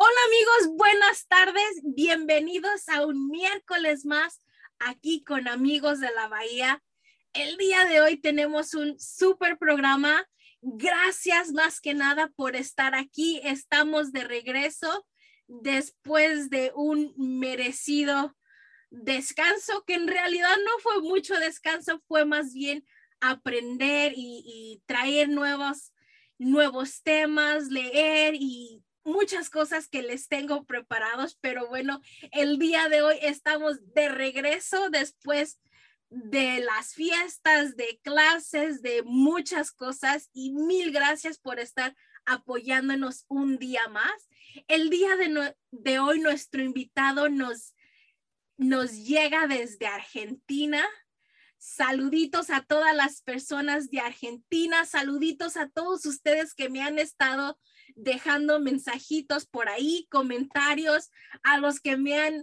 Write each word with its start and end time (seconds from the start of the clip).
Hola 0.00 0.16
amigos, 0.28 0.76
buenas 0.76 1.26
tardes, 1.26 1.80
bienvenidos 1.82 2.88
a 2.88 3.04
un 3.04 3.28
miércoles 3.28 4.06
más 4.06 4.38
aquí 4.78 5.24
con 5.24 5.48
amigos 5.48 5.98
de 5.98 6.08
la 6.12 6.28
Bahía. 6.28 6.80
El 7.32 7.56
día 7.56 7.84
de 7.84 8.00
hoy 8.00 8.16
tenemos 8.16 8.74
un 8.74 9.00
súper 9.00 9.58
programa. 9.58 10.24
Gracias 10.62 11.50
más 11.50 11.80
que 11.80 11.94
nada 11.94 12.30
por 12.36 12.54
estar 12.54 12.94
aquí. 12.94 13.40
Estamos 13.42 14.12
de 14.12 14.22
regreso 14.22 15.04
después 15.48 16.48
de 16.48 16.70
un 16.76 17.12
merecido 17.16 18.36
descanso, 18.90 19.82
que 19.84 19.94
en 19.94 20.06
realidad 20.06 20.56
no 20.64 20.78
fue 20.78 21.02
mucho 21.02 21.34
descanso, 21.40 22.00
fue 22.06 22.24
más 22.24 22.52
bien 22.52 22.86
aprender 23.18 24.12
y, 24.14 24.44
y 24.46 24.80
traer 24.86 25.28
nuevos, 25.28 25.92
nuevos 26.38 27.02
temas, 27.02 27.66
leer 27.66 28.36
y 28.36 28.84
muchas 29.08 29.50
cosas 29.50 29.88
que 29.88 30.02
les 30.02 30.28
tengo 30.28 30.64
preparados, 30.64 31.36
pero 31.40 31.66
bueno, 31.68 32.00
el 32.30 32.58
día 32.58 32.88
de 32.88 33.02
hoy 33.02 33.16
estamos 33.22 33.78
de 33.94 34.08
regreso 34.08 34.90
después 34.90 35.58
de 36.10 36.60
las 36.60 36.94
fiestas, 36.94 37.76
de 37.76 38.00
clases, 38.02 38.82
de 38.82 39.02
muchas 39.02 39.72
cosas 39.72 40.30
y 40.32 40.52
mil 40.52 40.92
gracias 40.92 41.38
por 41.38 41.58
estar 41.58 41.94
apoyándonos 42.24 43.24
un 43.28 43.58
día 43.58 43.88
más. 43.88 44.28
El 44.68 44.90
día 44.90 45.16
de, 45.16 45.56
de 45.70 45.98
hoy 45.98 46.20
nuestro 46.20 46.62
invitado 46.62 47.28
nos, 47.28 47.74
nos 48.56 48.92
llega 48.92 49.46
desde 49.46 49.86
Argentina. 49.86 50.84
Saluditos 51.58 52.50
a 52.50 52.62
todas 52.62 52.94
las 52.94 53.22
personas 53.22 53.90
de 53.90 54.00
Argentina, 54.00 54.84
saluditos 54.84 55.56
a 55.56 55.68
todos 55.68 56.06
ustedes 56.06 56.54
que 56.54 56.68
me 56.68 56.82
han 56.82 56.98
estado 56.98 57.58
dejando 57.98 58.60
mensajitos 58.60 59.46
por 59.46 59.68
ahí, 59.68 60.06
comentarios, 60.10 61.10
a 61.42 61.58
los 61.58 61.80
que 61.80 61.96
me 61.96 62.18
han 62.18 62.40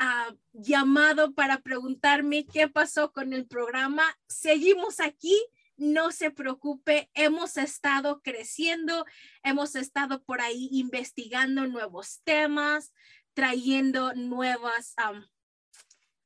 uh, 0.00 0.34
llamado 0.52 1.34
para 1.34 1.60
preguntarme 1.60 2.46
qué 2.46 2.68
pasó 2.68 3.12
con 3.12 3.32
el 3.32 3.46
programa. 3.46 4.02
Seguimos 4.26 5.00
aquí, 5.00 5.38
no 5.76 6.10
se 6.10 6.30
preocupe, 6.30 7.10
hemos 7.14 7.58
estado 7.58 8.22
creciendo, 8.22 9.04
hemos 9.42 9.74
estado 9.76 10.22
por 10.24 10.40
ahí 10.40 10.68
investigando 10.72 11.66
nuevos 11.66 12.20
temas, 12.24 12.94
trayendo 13.34 14.14
nuevos 14.14 14.94
um, 15.10 15.22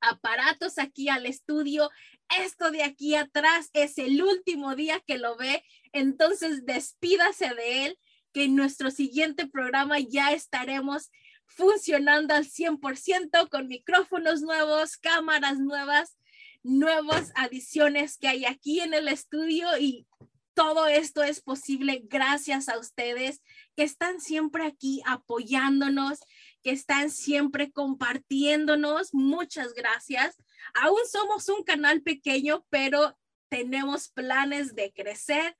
aparatos 0.00 0.78
aquí 0.78 1.08
al 1.08 1.26
estudio. 1.26 1.90
Esto 2.38 2.70
de 2.70 2.84
aquí 2.84 3.16
atrás 3.16 3.70
es 3.72 3.98
el 3.98 4.22
último 4.22 4.76
día 4.76 5.00
que 5.00 5.18
lo 5.18 5.36
ve, 5.36 5.64
entonces 5.92 6.64
despídase 6.64 7.54
de 7.54 7.86
él 7.86 7.98
en 8.44 8.56
nuestro 8.56 8.90
siguiente 8.90 9.46
programa 9.46 9.98
ya 9.98 10.32
estaremos 10.32 11.10
funcionando 11.46 12.34
al 12.34 12.44
100% 12.44 13.48
con 13.48 13.68
micrófonos 13.68 14.42
nuevos, 14.42 14.96
cámaras 14.96 15.58
nuevas, 15.58 16.18
nuevas 16.62 17.32
adiciones 17.34 18.18
que 18.18 18.28
hay 18.28 18.44
aquí 18.44 18.80
en 18.80 18.94
el 18.94 19.08
estudio 19.08 19.78
y 19.78 20.06
todo 20.54 20.88
esto 20.88 21.22
es 21.22 21.40
posible 21.40 22.02
gracias 22.04 22.68
a 22.68 22.78
ustedes 22.78 23.42
que 23.76 23.84
están 23.84 24.20
siempre 24.20 24.66
aquí 24.66 25.02
apoyándonos, 25.06 26.18
que 26.62 26.72
están 26.72 27.10
siempre 27.10 27.70
compartiéndonos. 27.70 29.14
Muchas 29.14 29.72
gracias. 29.72 30.36
Aún 30.74 30.98
somos 31.10 31.48
un 31.48 31.62
canal 31.62 32.02
pequeño, 32.02 32.66
pero 32.70 33.16
tenemos 33.48 34.08
planes 34.08 34.74
de 34.74 34.92
crecer 34.92 35.56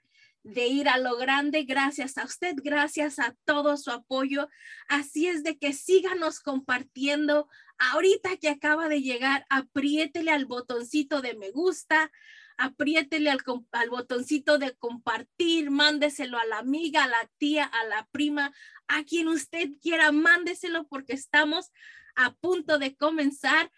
de 0.49 0.67
ir 0.67 0.89
a 0.89 0.99
lo 0.99 1.17
grande. 1.17 1.65
Gracias 1.65 2.19
a 2.19 2.25
usted, 2.25 2.55
gracias 2.57 3.19
a 3.19 3.37
todo 3.45 3.77
su 3.77 3.91
apoyo. 3.91 4.49
Así 4.89 5.27
es 5.27 5.43
de 5.43 5.59
que 5.59 5.73
síganos 5.73 6.41
compartiendo. 6.41 7.49
Ahorita 7.79 8.37
que 8.39 8.49
acaba 8.49 8.89
de 8.89 9.03
llegar, 9.03 9.47
apriétele 9.51 10.31
al 10.31 10.47
botoncito 10.47 11.21
de 11.21 11.35
me 11.35 11.51
gusta, 11.51 12.11
apriétele 12.57 13.31
al, 13.31 13.41
al 13.73 13.91
botoncito 13.91 14.59
de 14.59 14.75
compartir, 14.77 15.71
mándeselo 15.71 16.39
a 16.39 16.47
la 16.47 16.59
amiga, 16.59 17.05
a 17.05 17.09
la 17.09 17.31
tía, 17.39 17.65
a 17.65 17.85
la 17.85 18.09
prima, 18.11 18.53
a 18.89 19.05
quien 19.05 19.29
usted 19.29 19.69
quiera, 19.81 20.11
mándeselo 20.13 20.89
porque 20.89 21.13
estamos 21.13 21.71
a 22.17 22.35
punto 22.35 22.79
de 22.79 22.97
comenzar 22.97 23.71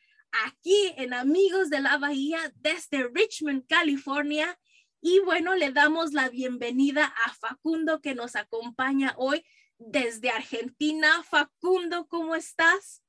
aquí 0.46 0.94
en 0.96 1.12
Amigos 1.12 1.68
de 1.68 1.80
la 1.80 1.98
Bahía 1.98 2.52
desde 2.54 3.08
Richmond, 3.08 3.66
California. 3.66 4.58
Y 5.02 5.20
bueno, 5.20 5.54
le 5.54 5.72
damos 5.72 6.12
la 6.12 6.28
bienvenida 6.28 7.06
a 7.24 7.32
Facundo 7.32 8.02
que 8.02 8.14
nos 8.14 8.36
acompaña 8.36 9.14
hoy 9.16 9.42
desde 9.78 10.28
Argentina. 10.28 11.22
Facundo, 11.22 12.06
¿cómo 12.06 12.34
estás? 12.34 13.02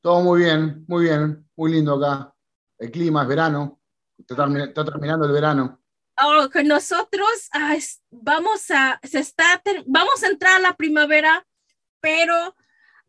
Todo 0.00 0.20
muy 0.20 0.44
bien, 0.44 0.84
muy 0.86 1.04
bien, 1.04 1.48
muy 1.56 1.72
lindo 1.72 1.94
acá. 1.94 2.32
El 2.78 2.92
clima 2.92 3.22
es 3.22 3.28
verano, 3.28 3.80
está, 4.16 4.84
terminando 4.84 5.26
el 5.26 5.32
verano. 5.32 5.82
Oh, 6.22 6.48
con 6.48 6.68
nosotros 6.68 7.48
vamos 8.10 8.70
a, 8.70 9.00
se 9.02 9.18
está, 9.18 9.60
vamos 9.86 10.22
a 10.22 10.28
entrar 10.28 10.58
a 10.58 10.62
la 10.62 10.76
primavera, 10.76 11.44
pero 12.00 12.54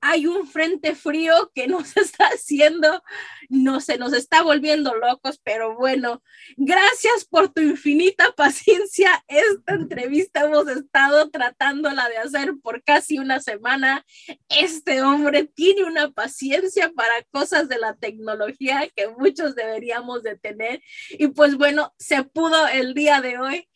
hay 0.02 0.28
un 0.28 0.48
frente 0.48 0.96
frío 0.96 1.52
que 1.54 1.68
nos 1.68 1.96
está 1.98 2.26
haciendo, 2.28 3.04
no 3.50 3.80
se 3.82 3.98
nos 3.98 4.14
está 4.14 4.42
volviendo 4.42 4.96
locos, 4.96 5.40
pero 5.44 5.76
bueno, 5.76 6.24
gracias 6.58 7.26
por 7.26 7.50
tu 7.50 7.62
infinita 7.62 8.32
paciencia. 8.36 9.24
Esta 9.28 9.74
entrevista 9.74 10.46
hemos 10.46 10.68
estado 10.68 11.30
tratándola 11.30 12.08
de 12.10 12.18
hacer 12.18 12.54
por 12.62 12.84
casi 12.84 13.20
una 13.20 13.40
semana. 13.40 14.06
Este 14.50 15.02
hombre 15.02 15.46
tiene 15.46 15.84
una 15.84 16.12
paciencia 16.12 16.92
para 16.96 17.24
cosas 17.32 17.70
de 17.70 17.78
la 17.78 17.96
tecnología 17.96 18.90
que 18.96 19.08
muchos 19.10 19.56
deberíamos 19.56 20.24
de 20.24 20.38
tener. 20.38 20.82
Y 21.12 21.28
pues 21.28 21.56
bueno, 21.56 21.94
se 21.98 22.24
pudo 22.24 22.68
el 22.68 22.94
día 22.94 23.22
de 23.22 23.38
hoy 23.38 23.68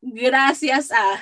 gracias 0.00 0.92
a 0.92 1.20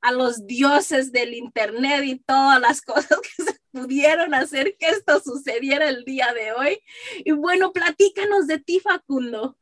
a 0.00 0.12
los 0.12 0.46
dioses 0.46 1.12
del 1.12 1.34
Internet 1.34 2.04
y 2.04 2.18
todas 2.18 2.60
las 2.60 2.80
cosas 2.82 3.18
que 3.20 3.44
se 3.44 3.60
pudieron 3.72 4.34
hacer 4.34 4.76
que 4.78 4.88
esto 4.88 5.20
sucediera 5.20 5.88
el 5.88 6.04
día 6.04 6.32
de 6.32 6.52
hoy. 6.52 6.80
Y 7.24 7.32
bueno, 7.32 7.72
platícanos 7.72 8.46
de 8.46 8.58
ti, 8.58 8.80
Facundo. 8.80 9.56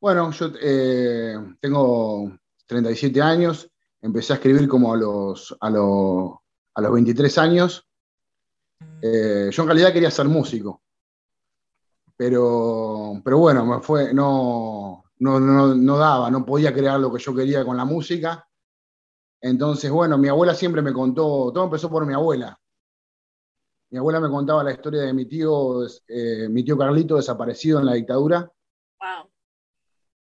Bueno, 0.00 0.30
yo 0.30 0.50
eh, 0.62 1.34
tengo 1.60 2.32
37 2.66 3.20
años, 3.20 3.70
empecé 4.00 4.32
a 4.32 4.36
escribir 4.36 4.66
como 4.66 4.94
a 4.94 4.96
los, 4.96 5.54
a 5.60 5.68
los, 5.68 6.32
a 6.74 6.80
los 6.80 6.92
23 6.92 7.38
años. 7.38 7.86
Eh, 9.02 9.50
yo 9.52 9.62
en 9.62 9.68
realidad 9.68 9.92
quería 9.92 10.10
ser 10.10 10.26
músico, 10.26 10.82
pero, 12.16 13.20
pero 13.22 13.38
bueno, 13.38 13.66
me 13.66 13.80
fue, 13.82 14.14
no, 14.14 15.04
no, 15.18 15.38
no, 15.38 15.74
no 15.74 15.98
daba, 15.98 16.30
no 16.30 16.46
podía 16.46 16.72
crear 16.72 16.98
lo 16.98 17.12
que 17.12 17.22
yo 17.22 17.34
quería 17.34 17.64
con 17.64 17.76
la 17.76 17.84
música 17.84 18.46
entonces, 19.40 19.90
bueno, 19.90 20.18
mi 20.18 20.28
abuela 20.28 20.54
siempre 20.54 20.82
me 20.82 20.92
contó, 20.92 21.50
todo 21.52 21.64
empezó 21.64 21.90
por 21.90 22.06
mi 22.06 22.14
abuela. 22.14 22.58
mi 23.90 23.98
abuela 23.98 24.20
me 24.20 24.28
contaba 24.28 24.62
la 24.62 24.72
historia 24.72 25.02
de 25.02 25.12
mi 25.12 25.26
tío, 25.26 25.84
eh, 26.08 26.48
mi 26.48 26.64
tío 26.64 26.76
Carlito 26.78 27.16
desaparecido 27.16 27.80
en 27.80 27.86
la 27.86 27.94
dictadura. 27.94 28.40
Wow. 29.00 29.30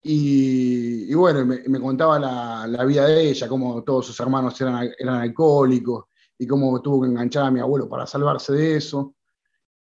Y, 0.02 1.12
y 1.12 1.14
bueno, 1.14 1.46
me, 1.46 1.64
me 1.68 1.80
contaba 1.80 2.20
la, 2.20 2.68
la, 2.68 2.86
vida 2.86 3.06
de 3.06 3.30
ella, 3.30 3.50
cómo 3.50 3.84
todos 3.84 4.06
sus 4.06 4.20
hermanos 4.20 4.60
eran, 4.62 4.90
eran 4.98 5.16
alcohólicos 5.18 6.06
y 6.38 6.48
cómo 6.48 6.82
tuvo 6.82 7.02
que 7.02 7.10
enganchar 7.10 7.46
a 7.46 7.52
mi 7.52 7.60
abuelo 7.60 7.90
para 7.90 8.08
salvarse 8.08 8.54
de 8.54 8.78
eso. 8.78 9.16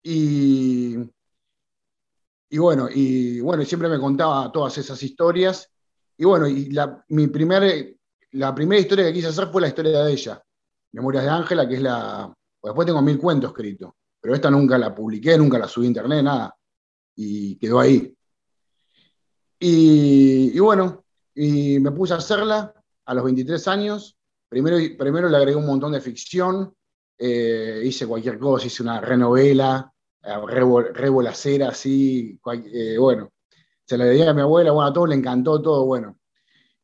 Y, 0.02 0.96
y 2.50 2.58
bueno, 2.58 2.88
y 2.92 3.40
bueno, 3.40 3.64
siempre 3.64 3.88
me 3.88 4.00
contaba 4.00 4.50
todas 4.50 4.76
esas 4.78 5.00
historias. 5.02 5.70
Y 6.16 6.24
bueno, 6.24 6.48
y 6.48 6.70
la, 6.70 7.04
mi 7.10 7.28
primer, 7.28 7.97
la 8.32 8.54
primera 8.54 8.80
historia 8.80 9.06
que 9.06 9.12
quise 9.12 9.28
hacer 9.28 9.48
fue 9.48 9.62
la 9.62 9.68
historia 9.68 10.02
de 10.02 10.12
ella, 10.12 10.42
Memorias 10.92 11.24
de 11.24 11.30
Ángela, 11.30 11.68
que 11.68 11.74
es 11.74 11.82
la, 11.82 12.32
después 12.62 12.86
tengo 12.86 13.02
mil 13.02 13.18
cuentos 13.18 13.50
escritos, 13.50 13.92
pero 14.20 14.34
esta 14.34 14.50
nunca 14.50 14.78
la 14.78 14.94
publiqué, 14.94 15.36
nunca 15.38 15.58
la 15.58 15.68
subí 15.68 15.86
a 15.86 15.88
internet, 15.88 16.22
nada. 16.22 16.54
Y 17.16 17.56
quedó 17.56 17.80
ahí. 17.80 18.14
Y, 19.60 20.58
bueno, 20.60 21.04
y 21.34 21.80
me 21.80 21.90
puse 21.90 22.14
a 22.14 22.18
hacerla 22.18 22.72
a 23.04 23.14
los 23.14 23.24
23 23.24 23.68
años. 23.68 24.16
Primero, 24.48 24.76
primero 24.96 25.28
le 25.28 25.36
agregué 25.36 25.56
un 25.56 25.66
montón 25.66 25.92
de 25.92 26.00
ficción, 26.00 26.72
eh, 27.18 27.82
hice 27.84 28.06
cualquier 28.06 28.38
cosa, 28.38 28.66
hice 28.66 28.82
una 28.82 29.00
renovela, 29.00 29.92
revolacera, 30.22 31.68
así, 31.68 32.38
eh, 32.72 32.96
bueno. 32.98 33.32
Se 33.84 33.96
la 33.96 34.04
dediqué 34.04 34.28
a 34.28 34.34
mi 34.34 34.42
abuela, 34.42 34.70
bueno, 34.70 34.88
a 34.88 34.92
todo 34.92 35.06
le 35.06 35.14
encantó, 35.14 35.60
todo 35.62 35.86
bueno. 35.86 36.17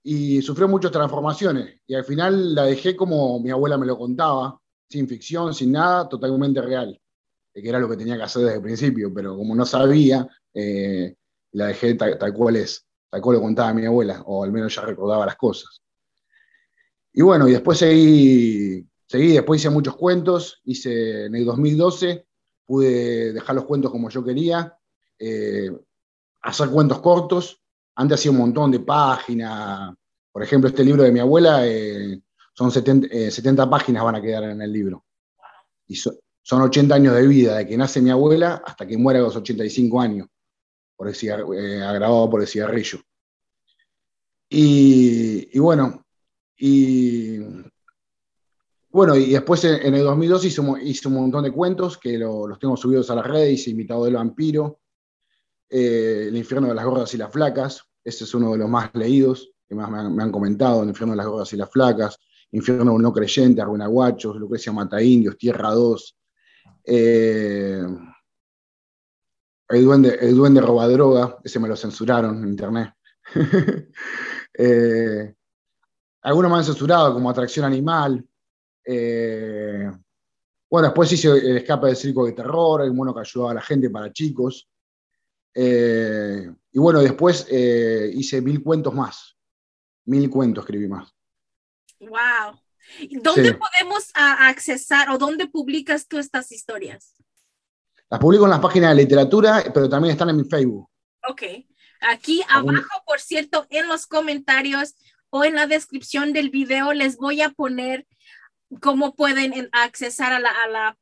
Y 0.05 0.43
sufrió 0.43 0.69
muchas 0.69 0.93
transformaciones. 0.93 1.81
Y 1.87 1.95
al 1.95 2.05
final 2.05 2.55
la 2.55 2.65
dejé 2.65 2.95
como 2.95 3.41
mi 3.41 3.51
abuela 3.51 3.79
me 3.79 3.87
lo 3.87 3.99
contaba, 3.99 4.61
sin 4.89 5.09
ficción, 5.09 5.55
sin 5.55 5.73
nada, 5.73 6.09
totalmente 6.09 6.61
real, 6.62 7.01
que 7.53 7.69
era 7.69 7.79
lo 7.79 7.89
que 7.89 7.97
tenía 7.97 8.17
que 8.17 8.23
hacer 8.23 8.43
desde 8.43 8.56
el 8.56 8.62
principio, 8.62 9.12
pero 9.12 9.37
como 9.37 9.55
no 9.55 9.65
sabía, 9.65 10.29
eh, 10.53 11.17
la 11.53 11.69
dejé 11.69 11.95
tal, 11.95 12.19
tal, 12.19 12.33
cual 12.33 12.56
es, 12.56 12.87
tal 13.11 13.21
cual 13.21 13.37
lo 13.37 13.43
contaba 13.43 13.75
mi 13.75 13.87
abuela, 13.87 14.23
o 14.27 14.45
al 14.45 14.53
menos 14.53 14.75
ya 14.75 14.83
recordaba 14.83 15.27
las 15.27 15.37
cosas. 15.37 15.81
Y 17.12 17.23
bueno, 17.23 17.49
y 17.49 17.53
después 17.53 17.79
seguí, 17.79 18.87
seguí, 19.07 19.33
después 19.33 19.61
hice 19.61 19.71
muchos 19.71 19.97
cuentos, 19.97 20.61
hice 20.65 21.27
en 21.27 21.35
el 21.35 21.45
2012, 21.45 22.27
pude 22.67 23.33
dejar 23.33 23.55
los 23.57 23.65
cuentos 23.65 23.91
como 23.91 24.11
yo 24.11 24.23
quería, 24.23 24.77
eh, 25.19 25.71
hacer 26.43 26.69
cuentos 26.71 27.00
cortos, 27.00 27.63
antes 27.96 28.20
hacía 28.20 28.31
un 28.31 28.38
montón 28.38 28.70
de 28.70 28.81
páginas, 28.81 29.94
por 30.32 30.43
ejemplo, 30.43 30.69
este 30.69 30.85
libro 30.85 31.02
de 31.02 31.12
mi 31.12 31.20
abuela, 31.20 31.67
eh, 31.67 32.20
son 32.52 32.70
70, 32.70 33.06
eh, 33.11 33.31
70, 33.31 33.70
páginas 33.70 34.05
van 34.05 34.17
a 34.17 34.23
quedar 34.23 34.44
en 34.44 34.61
el 34.61 34.73
libro. 34.73 35.05
Y 35.87 35.94
so, 35.96 36.19
son 36.43 36.62
80 36.62 36.94
años 36.94 37.14
de 37.14 37.26
vida, 37.26 37.56
de 37.56 37.67
que 37.67 37.76
nace 37.76 38.02
mi 38.02 38.11
abuela 38.11 38.62
hasta 38.64 38.87
que 38.87 38.99
muere 38.99 39.20
a 39.20 39.23
los 39.23 39.37
85 39.37 40.00
años, 40.00 40.29
por 40.96 41.08
el 41.08 41.14
eh, 41.14 41.82
agravado 41.82 42.29
por 42.29 42.41
el 42.41 42.49
cigarrillo. 42.49 42.99
Y, 44.49 45.58
bueno, 45.58 46.05
y 46.56 47.38
bueno, 48.90 49.17
y 49.17 49.32
después 49.32 49.64
en, 49.64 49.94
el 49.94 50.05
2002 50.05 50.44
hice, 50.44 50.61
un 51.08 51.14
montón 51.14 51.44
de 51.44 51.50
cuentos 51.50 51.99
que 51.99 52.19
lo, 52.19 52.47
los 52.47 52.58
tengo 52.58 52.76
subidos 52.76 53.11
a 53.11 53.17
las 53.17 53.26
redes, 53.26 53.67
Invitado 53.67 54.05
del 54.05 54.14
Vampiro, 54.14 54.81
eh, 55.76 56.26
El 56.29 56.37
infierno 56.37 56.69
de 56.69 56.75
las 56.75 56.85
gordas 56.85 57.12
y 57.15 57.19
las 57.19 57.32
flacas, 57.32 57.82
ese 58.05 58.25
es 58.25 58.35
uno 58.35 58.53
de 58.53 58.59
los 58.59 58.69
más 58.69 58.91
leídos, 58.94 59.50
que 59.69 59.75
más 59.75 59.91
me 59.91 59.99
han, 59.99 60.15
me 60.15 60.23
han 60.23 60.31
comentado, 60.31 60.82
El 60.82 60.91
infierno 60.91 61.12
de 61.12 61.19
las 61.19 61.26
gordas 61.26 61.53
y 61.53 61.56
las 61.56 61.71
flacas, 61.71 62.19
Infierno 62.53 62.97
no 62.97 63.12
creyente, 63.12 63.61
Arruinaguachos, 63.61 64.37
Lucrecia 64.37 64.73
Mata 64.73 65.03
Indios, 65.03 65.37
Tierra 65.37 65.71
2, 65.73 66.17
eh, 66.85 67.82
el, 69.69 69.85
duende, 69.85 70.19
el 70.21 70.37
duende 70.37 70.61
roba 70.61 70.87
droga, 70.87 71.38
ese 71.43 71.59
me 71.59 71.69
lo 71.69 71.75
censuraron 71.75 72.43
en 72.43 72.50
internet. 72.50 72.94
eh, 74.55 75.35
algunos 76.23 76.50
me 76.50 76.59
han 76.59 76.65
censurado 76.65 77.12
como 77.15 77.29
Atracción 77.29 77.65
Animal. 77.65 78.25
Eh, 78.85 79.91
bueno, 80.71 80.88
después 80.88 81.11
hice 81.12 81.31
El 81.31 81.56
escape 81.56 81.88
del 81.88 81.97
circo 81.97 82.26
de 82.26 82.32
terror, 82.32 82.82
el 82.82 82.93
mono 82.93 83.15
que 83.15 83.21
ayudaba 83.21 83.53
a 83.53 83.55
la 83.55 83.62
gente 83.62 83.91
para 83.91 84.12
chicos. 84.12 84.69
Eh, 85.55 86.51
y 86.73 86.79
bueno, 86.79 87.01
después 87.01 87.47
eh, 87.51 88.11
hice 88.15 88.41
mil 88.41 88.62
cuentos 88.62 88.93
más. 88.93 89.37
Mil 90.06 90.29
cuentos 90.29 90.65
escribí 90.65 90.89
más. 90.89 91.15
Wow. 92.01 92.61
¿Dónde 93.23 93.51
sí. 93.51 93.55
podemos 93.55 94.11
a, 94.15 94.49
accesar 94.49 95.11
o 95.11 95.19
dónde 95.19 95.47
publicas 95.47 96.06
tú 96.09 96.19
estas 96.19 96.53
historias? 96.53 97.15
Las 98.11 98.21
publico 98.21 98.45
en 98.45 98.51
las 98.51 98.61
páginas 98.61 98.91
de 98.91 99.03
literatura, 99.03 99.65
pero 99.73 99.89
también 99.89 100.12
están 100.12 100.29
en 100.29 100.37
mi 100.37 100.45
Facebook. 100.45 100.89
Ok. 101.29 101.43
Aquí 102.00 102.43
abajo, 102.49 103.03
por 103.07 103.21
cierto, 103.21 103.67
en 103.71 103.89
los 103.89 104.07
comentarios 104.07 104.95
o 105.31 105.45
en 105.45 105.55
la 105.55 105.67
descripción 105.67 106.33
del 106.33 106.50
video 106.50 106.93
les 106.93 107.17
voy 107.17 107.41
a 107.41 107.50
poner 107.50 108.07
cómo 108.81 109.15
pueden 109.15 109.71
accesar 109.73 110.33
a 110.33 110.41
la, 110.41 110.50
a 110.50 110.69
la 110.69 110.99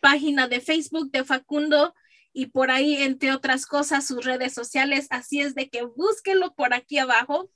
página 0.00 0.48
de 0.48 0.60
Facebook 0.60 1.10
de 1.10 1.24
Facundo 1.24 1.94
y 2.32 2.46
por 2.46 2.70
ahí, 2.70 2.96
entre 2.96 3.32
otras 3.32 3.66
cosas, 3.66 4.06
sus 4.06 4.24
redes 4.24 4.54
sociales. 4.54 5.06
Así 5.10 5.40
es 5.40 5.54
de 5.54 5.68
que 5.68 5.82
búsquenlo 5.82 6.54
por 6.54 6.74
aquí 6.74 6.98
abajo. 6.98 7.50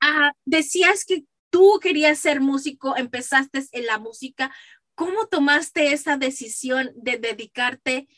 Ah, 0.00 0.32
decías 0.44 1.04
que 1.04 1.24
tú 1.50 1.78
querías 1.82 2.18
ser 2.18 2.40
músico, 2.40 2.96
empezaste 2.96 3.64
en 3.72 3.86
la 3.86 3.98
música. 3.98 4.54
¿Cómo 4.94 5.26
tomaste 5.26 5.92
esa 5.92 6.16
decisión 6.16 6.90
de 6.94 7.18
dedicarte 7.18 8.08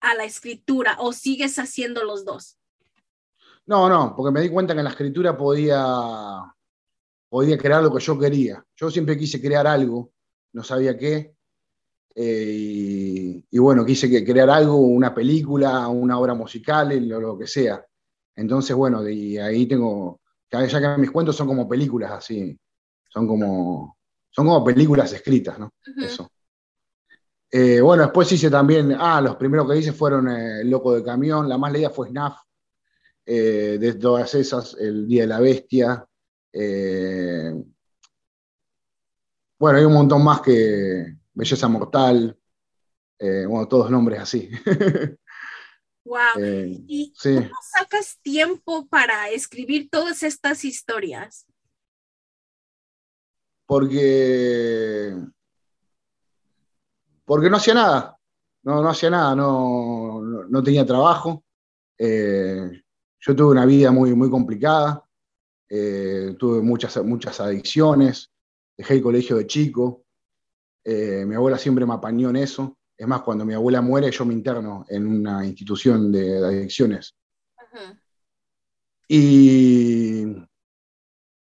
a 0.00 0.14
la 0.14 0.24
escritura 0.24 0.96
o 0.98 1.12
sigues 1.12 1.58
haciendo 1.58 2.04
los 2.04 2.24
dos? 2.24 2.58
No, 3.66 3.88
no, 3.88 4.14
porque 4.16 4.32
me 4.32 4.40
di 4.40 4.50
cuenta 4.50 4.74
que 4.74 4.80
en 4.80 4.84
la 4.84 4.90
escritura 4.90 5.36
podía, 5.36 5.84
podía 7.28 7.56
crear 7.56 7.82
lo 7.82 7.92
que 7.94 8.02
yo 8.02 8.18
quería. 8.18 8.64
Yo 8.76 8.90
siempre 8.90 9.16
quise 9.16 9.40
crear 9.40 9.66
algo, 9.66 10.12
no 10.52 10.64
sabía 10.64 10.96
qué. 10.96 11.34
Eh, 12.14 12.54
y, 12.54 13.44
y, 13.50 13.58
bueno, 13.58 13.84
quise 13.84 14.08
que 14.10 14.24
crear 14.24 14.50
algo, 14.50 14.76
una 14.76 15.14
película, 15.14 15.88
una 15.88 16.18
obra 16.18 16.34
musical, 16.34 17.08
lo, 17.08 17.20
lo 17.20 17.38
que 17.38 17.46
sea. 17.46 17.84
Entonces, 18.36 18.76
bueno, 18.76 19.08
y 19.08 19.38
ahí 19.38 19.66
tengo, 19.66 20.20
ya 20.50 20.66
que 20.66 21.00
mis 21.00 21.10
cuentos 21.10 21.36
son 21.36 21.46
como 21.46 21.68
películas 21.68 22.12
así, 22.12 22.58
son 23.08 23.26
como, 23.26 23.96
son 24.30 24.46
como 24.46 24.64
películas 24.64 25.12
escritas, 25.12 25.58
¿no? 25.58 25.66
Uh 25.66 25.90
-huh. 25.90 26.04
Eso. 26.04 26.30
Eh, 27.50 27.80
bueno, 27.82 28.04
después 28.04 28.32
hice 28.32 28.50
también, 28.50 28.96
ah, 28.98 29.20
los 29.20 29.36
primeros 29.36 29.70
que 29.70 29.76
hice 29.76 29.92
fueron 29.92 30.28
eh, 30.28 30.62
El 30.62 30.70
Loco 30.70 30.94
de 30.94 31.04
Camión, 31.04 31.48
la 31.48 31.58
más 31.58 31.70
leída 31.70 31.90
fue 31.90 32.08
Snaf, 32.08 32.38
eh, 33.26 33.76
de 33.78 33.94
todas 33.94 34.34
esas, 34.34 34.74
El 34.80 35.06
Día 35.06 35.22
de 35.22 35.28
la 35.28 35.40
Bestia. 35.40 36.06
Bueno, 39.58 39.78
hay 39.78 39.84
un 39.84 39.92
montón 39.92 40.24
más 40.24 40.40
que 40.40 41.18
Belleza 41.34 41.68
Mortal, 41.68 42.38
eh, 43.18 43.46
bueno, 43.46 43.68
todos 43.68 43.90
nombres 43.90 44.20
así. 44.20 44.50
Wow. 46.04 46.42
¿Y 46.88 47.14
sí. 47.16 47.36
cómo 47.36 47.54
sacas 47.78 48.18
tiempo 48.22 48.88
para 48.88 49.30
escribir 49.30 49.88
todas 49.88 50.24
estas 50.24 50.64
historias? 50.64 51.46
porque, 53.72 55.16
porque 57.24 57.48
no 57.48 57.56
hacía 57.56 57.72
nada, 57.72 58.18
no, 58.64 58.82
no 58.82 58.88
hacía 58.90 59.08
nada, 59.08 59.34
no, 59.34 60.20
no, 60.20 60.44
no 60.44 60.62
tenía 60.62 60.84
trabajo. 60.84 61.42
Eh, 61.96 62.82
yo 63.18 63.34
tuve 63.34 63.52
una 63.52 63.64
vida 63.64 63.90
muy, 63.90 64.14
muy 64.14 64.28
complicada, 64.28 65.02
eh, 65.70 66.36
tuve 66.38 66.60
muchas, 66.60 67.02
muchas 67.02 67.40
adicciones, 67.40 68.30
dejé 68.76 68.92
el 68.96 69.02
colegio 69.02 69.36
de 69.36 69.46
chico, 69.46 70.04
eh, 70.84 71.24
mi 71.26 71.34
abuela 71.34 71.58
siempre 71.58 71.86
me 71.86 71.94
apañó 71.94 72.30
en 72.30 72.36
eso. 72.36 72.78
Es 72.96 73.06
más, 73.06 73.22
cuando 73.22 73.44
mi 73.44 73.54
abuela 73.54 73.80
muere, 73.80 74.10
yo 74.10 74.24
me 74.24 74.34
interno 74.34 74.84
en 74.88 75.06
una 75.06 75.44
institución 75.44 76.12
de, 76.12 76.38
adicciones. 76.38 77.16
Y, 79.08 80.24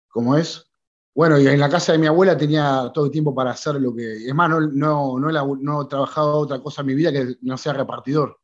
¿cómo 0.07 0.37
es? 0.37 0.65
Bueno, 1.13 1.39
y 1.39 1.47
en 1.47 1.59
la 1.59 1.69
casa 1.69 1.91
de 1.91 1.97
mi 1.97 2.07
abuela 2.07 2.37
tenía 2.37 2.89
todo 2.93 3.05
el 3.05 3.11
tiempo 3.11 3.35
para 3.35 3.51
hacer 3.51 3.75
lo 3.75 3.93
que. 3.93 4.25
Es 4.25 4.33
más, 4.33 4.49
no, 4.49 4.61
no, 4.61 5.19
no, 5.19 5.29
he, 5.29 5.57
no 5.61 5.81
he 5.81 5.87
trabajado 5.87 6.37
otra 6.37 6.61
cosa 6.61 6.81
en 6.81 6.87
mi 6.87 6.95
vida 6.95 7.11
que 7.11 7.35
no 7.41 7.57
sea 7.57 7.73
repartidor. 7.73 8.39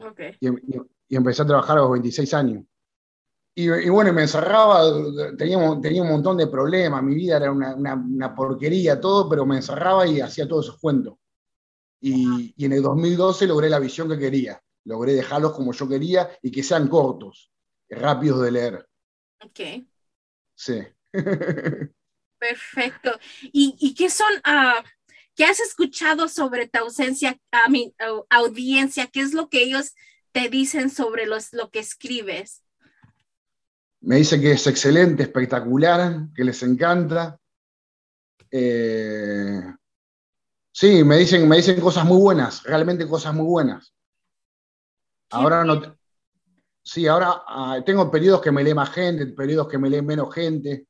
Okay. 0.00 0.36
Y, 0.40 0.48
y, 0.48 0.80
y, 1.08 1.16
empecé 1.16 1.42
a 1.42 1.46
trabajar 1.46 1.78
a 1.78 1.82
los 1.82 1.92
26 1.92 2.34
años. 2.34 2.64
Y, 3.56 3.70
y, 3.70 3.88
bueno, 3.88 4.12
me 4.12 4.22
encerraba, 4.22 4.82
tenía, 5.38 5.58
tenía 5.80 6.02
un 6.02 6.08
montón 6.08 6.36
de 6.36 6.48
problemas, 6.48 7.02
mi 7.02 7.14
vida 7.14 7.36
era 7.36 7.52
una, 7.52 7.74
una, 7.74 7.94
una 7.94 8.34
porquería, 8.34 9.00
todo, 9.00 9.28
pero 9.28 9.46
me 9.46 9.56
encerraba 9.56 10.06
y 10.06 10.20
hacía 10.20 10.48
todos 10.48 10.66
esos 10.66 10.80
cuentos. 10.80 11.14
Y, 12.00 12.52
y 12.56 12.64
en 12.64 12.72
el 12.72 12.82
2012 12.82 13.46
logré 13.46 13.68
la 13.68 13.78
visión 13.78 14.08
que 14.08 14.18
quería. 14.18 14.60
Logré 14.84 15.14
dejarlos 15.14 15.52
como 15.52 15.72
yo 15.72 15.88
quería 15.88 16.28
y 16.42 16.50
que 16.50 16.62
sean 16.62 16.88
cortos, 16.88 17.50
rápidos 17.88 18.42
de 18.42 18.50
leer. 18.50 18.88
Ok. 19.42 19.60
Sí. 20.54 20.82
Perfecto. 22.38 23.18
¿Y, 23.52 23.76
y 23.78 23.94
qué 23.94 24.10
son 24.10 24.30
uh, 24.46 24.82
¿qué 25.34 25.44
has 25.44 25.60
escuchado 25.60 26.28
sobre 26.28 26.68
tu 26.68 26.78
ausencia, 26.78 27.38
a 27.50 27.68
mi 27.68 27.94
audiencia? 28.30 29.06
¿Qué 29.06 29.20
es 29.20 29.34
lo 29.34 29.48
que 29.48 29.62
ellos 29.62 29.94
te 30.32 30.48
dicen 30.48 30.90
sobre 30.90 31.26
los, 31.26 31.52
lo 31.52 31.70
que 31.70 31.80
escribes? 31.80 32.63
Me 34.04 34.16
dicen 34.16 34.40
que 34.40 34.52
es 34.52 34.66
excelente, 34.66 35.22
espectacular, 35.22 36.28
que 36.34 36.44
les 36.44 36.62
encanta. 36.62 37.40
Eh, 38.50 39.62
sí, 40.70 41.02
me 41.02 41.16
dicen, 41.16 41.48
me 41.48 41.56
dicen 41.56 41.80
cosas 41.80 42.04
muy 42.04 42.20
buenas, 42.20 42.62
realmente 42.64 43.08
cosas 43.08 43.34
muy 43.34 43.46
buenas. 43.46 43.94
Ahora 45.30 45.64
no. 45.64 45.96
Sí, 46.82 47.06
ahora 47.06 47.44
ah, 47.46 47.80
tengo 47.84 48.10
periodos 48.10 48.42
que 48.42 48.52
me 48.52 48.62
lee 48.62 48.74
más 48.74 48.90
gente, 48.90 49.26
periodos 49.28 49.68
que 49.68 49.78
me 49.78 49.88
lee 49.88 50.02
menos 50.02 50.34
gente. 50.34 50.86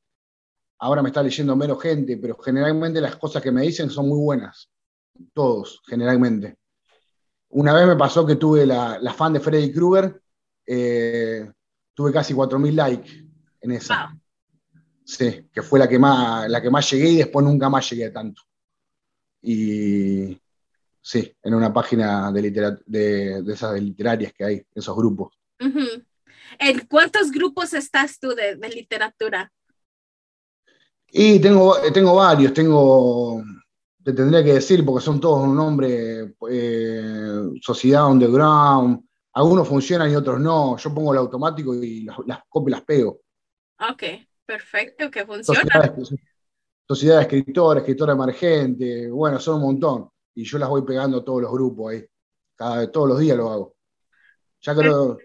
Ahora 0.79 1.01
me 1.01 1.07
está 1.07 1.23
leyendo 1.23 1.55
menos 1.55 1.81
gente, 1.81 2.17
pero 2.17 2.37
generalmente 2.37 2.99
las 2.99 3.15
cosas 3.15 3.41
que 3.41 3.51
me 3.51 3.61
dicen 3.61 3.89
son 3.89 4.09
muy 4.09 4.19
buenas. 4.19 4.69
Todos, 5.33 5.81
generalmente. 5.87 6.57
Una 7.51 7.73
vez 7.73 7.87
me 7.87 7.95
pasó 7.95 8.25
que 8.25 8.35
tuve 8.35 8.65
la, 8.65 8.99
fan 9.15 9.31
de 9.31 9.39
Freddy 9.39 9.71
Krueger, 9.71 10.21
eh, 10.67 11.49
tuve 11.95 12.11
casi 12.11 12.33
4.000 12.33 12.75
likes 12.75 13.25
en 13.61 13.71
esa. 13.71 14.15
Sí, 15.03 15.49
que 15.51 15.61
fue 15.61 15.79
la 15.79 15.87
que, 15.87 15.97
más, 15.97 16.49
la 16.49 16.61
que 16.61 16.69
más 16.69 16.89
llegué 16.91 17.09
y 17.09 17.17
después 17.17 17.45
nunca 17.45 17.69
más 17.69 17.89
llegué 17.89 18.05
a 18.05 18.13
tanto. 18.13 18.41
Y 19.41 20.39
sí, 21.01 21.35
en 21.41 21.53
una 21.53 21.71
página 21.71 22.31
de, 22.31 22.81
de, 22.85 23.53
esas 23.53 23.79
literarias 23.79 24.33
que 24.33 24.43
hay, 24.43 24.63
esos 24.73 24.95
grupos. 24.95 25.37
¿En 25.59 26.87
cuántos 26.87 27.31
grupos 27.31 27.73
estás 27.73 28.19
tú 28.19 28.29
de, 28.29 28.57
literatura? 28.69 29.51
Y 31.07 31.39
tengo, 31.39 31.75
tengo 31.93 32.15
varios, 32.15 32.53
tengo, 32.53 33.43
te 34.03 34.11
tendría 34.11 34.43
que 34.43 34.53
decir, 34.53 34.83
porque 34.83 35.05
son 35.05 35.19
todos 35.19 35.43
un 35.43 35.55
nombre, 35.55 36.33
eh, 36.49 37.49
Sociedad 37.61 38.09
Underground, 38.09 39.05
algunos 39.35 39.67
funcionan 39.67 40.11
y 40.11 40.15
otros 40.15 40.39
no. 40.39 40.77
Yo 40.77 40.93
pongo 40.93 41.11
el 41.11 41.19
automático 41.19 41.75
y 41.75 42.01
las, 42.01 42.17
las 42.25 42.39
copio 42.47 42.69
y 42.69 42.71
las 42.71 42.81
pego. 42.81 43.21
Ok, 43.79 44.03
perfecto, 44.45 45.11
que 45.11 45.25
funciona. 45.25 45.61
Sociedad, 46.87 47.17
de 47.17 47.21
escritores, 47.23 47.81
escritora 47.81 48.13
emergente, 48.13 49.09
bueno, 49.09 49.39
son 49.39 49.55
un 49.55 49.61
montón. 49.61 50.09
Y 50.35 50.43
yo 50.43 50.57
las 50.57 50.69
voy 50.69 50.83
pegando 50.83 51.17
a 51.17 51.25
todos 51.25 51.41
los 51.41 51.51
grupos 51.51 51.93
ahí. 51.93 52.05
Cada, 52.55 52.89
todos 52.91 53.09
los 53.09 53.19
días 53.19 53.35
lo 53.35 53.51
hago. 53.51 53.75
Ya 54.61 54.75
creo, 54.75 55.17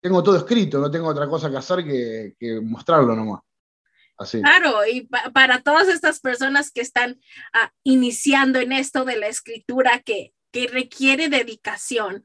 tengo 0.00 0.22
todo 0.22 0.36
escrito, 0.36 0.78
no 0.78 0.90
tengo 0.90 1.08
otra 1.08 1.28
cosa 1.28 1.50
que 1.50 1.56
hacer 1.56 1.84
que, 1.84 2.60
mostrarlo 2.60 3.16
nomás. 3.16 3.40
Así. 4.18 4.40
Claro, 4.42 4.86
y 4.86 5.08
para 5.32 5.62
todas 5.62 5.88
estas 5.88 6.20
personas 6.20 6.70
que 6.70 6.80
están 6.80 7.18
ah, 7.52 7.72
iniciando 7.84 8.58
en 8.58 8.72
esto 8.72 9.04
de 9.04 9.16
la 9.16 9.28
escritura 9.28 10.00
que, 10.00 10.34
que 10.52 10.68
requiere 10.68 11.28
dedicación, 11.28 12.24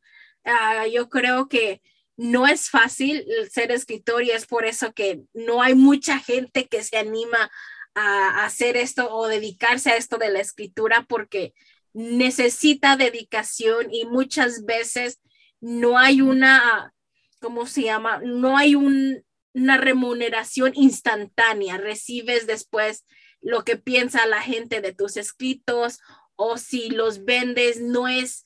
Ah, 0.50 0.88
yo 0.88 1.10
creo 1.10 1.48
que 1.48 1.82
no 2.18 2.48
es 2.48 2.70
fácil 2.70 3.26
ser 3.50 3.72
escritor 3.72 4.24
y 4.24 4.32
es 4.32 4.46
por 4.46 4.66
eso 4.66 4.94
que 4.94 5.22
no 5.34 5.62
hay 5.62 5.76
mucha 5.76 6.20
gente 6.20 6.68
que 6.68 6.84
se 6.84 6.98
anima 6.98 7.50
a 7.96 8.46
hacer 8.46 8.78
esto 8.78 9.14
o 9.14 9.28
dedicarse 9.28 9.92
a 9.92 9.96
esto 9.96 10.18
de 10.18 10.30
la 10.30 10.40
escritura 10.40 11.06
porque 11.08 11.54
necesita 11.94 12.98
dedicación 12.98 13.88
y 13.94 14.06
muchas 14.06 14.66
veces 14.66 15.20
no 15.62 15.98
hay 15.98 16.22
una, 16.22 16.94
¿cómo 17.42 17.66
se 17.66 17.84
llama? 17.84 18.22
No 18.24 18.58
hay 18.58 18.76
una 18.76 19.78
remuneración 19.78 20.74
instantánea. 20.76 21.78
Recibes 21.78 22.48
después 22.48 23.06
lo 23.42 23.64
que 23.64 23.78
piensa 23.78 24.26
la 24.26 24.42
gente 24.42 24.82
de 24.82 24.94
tus 24.94 25.18
escritos 25.18 26.00
o 26.36 26.58
si 26.58 26.90
los 26.90 27.26
vendes, 27.26 27.82
no 27.82 28.08
es 28.08 28.46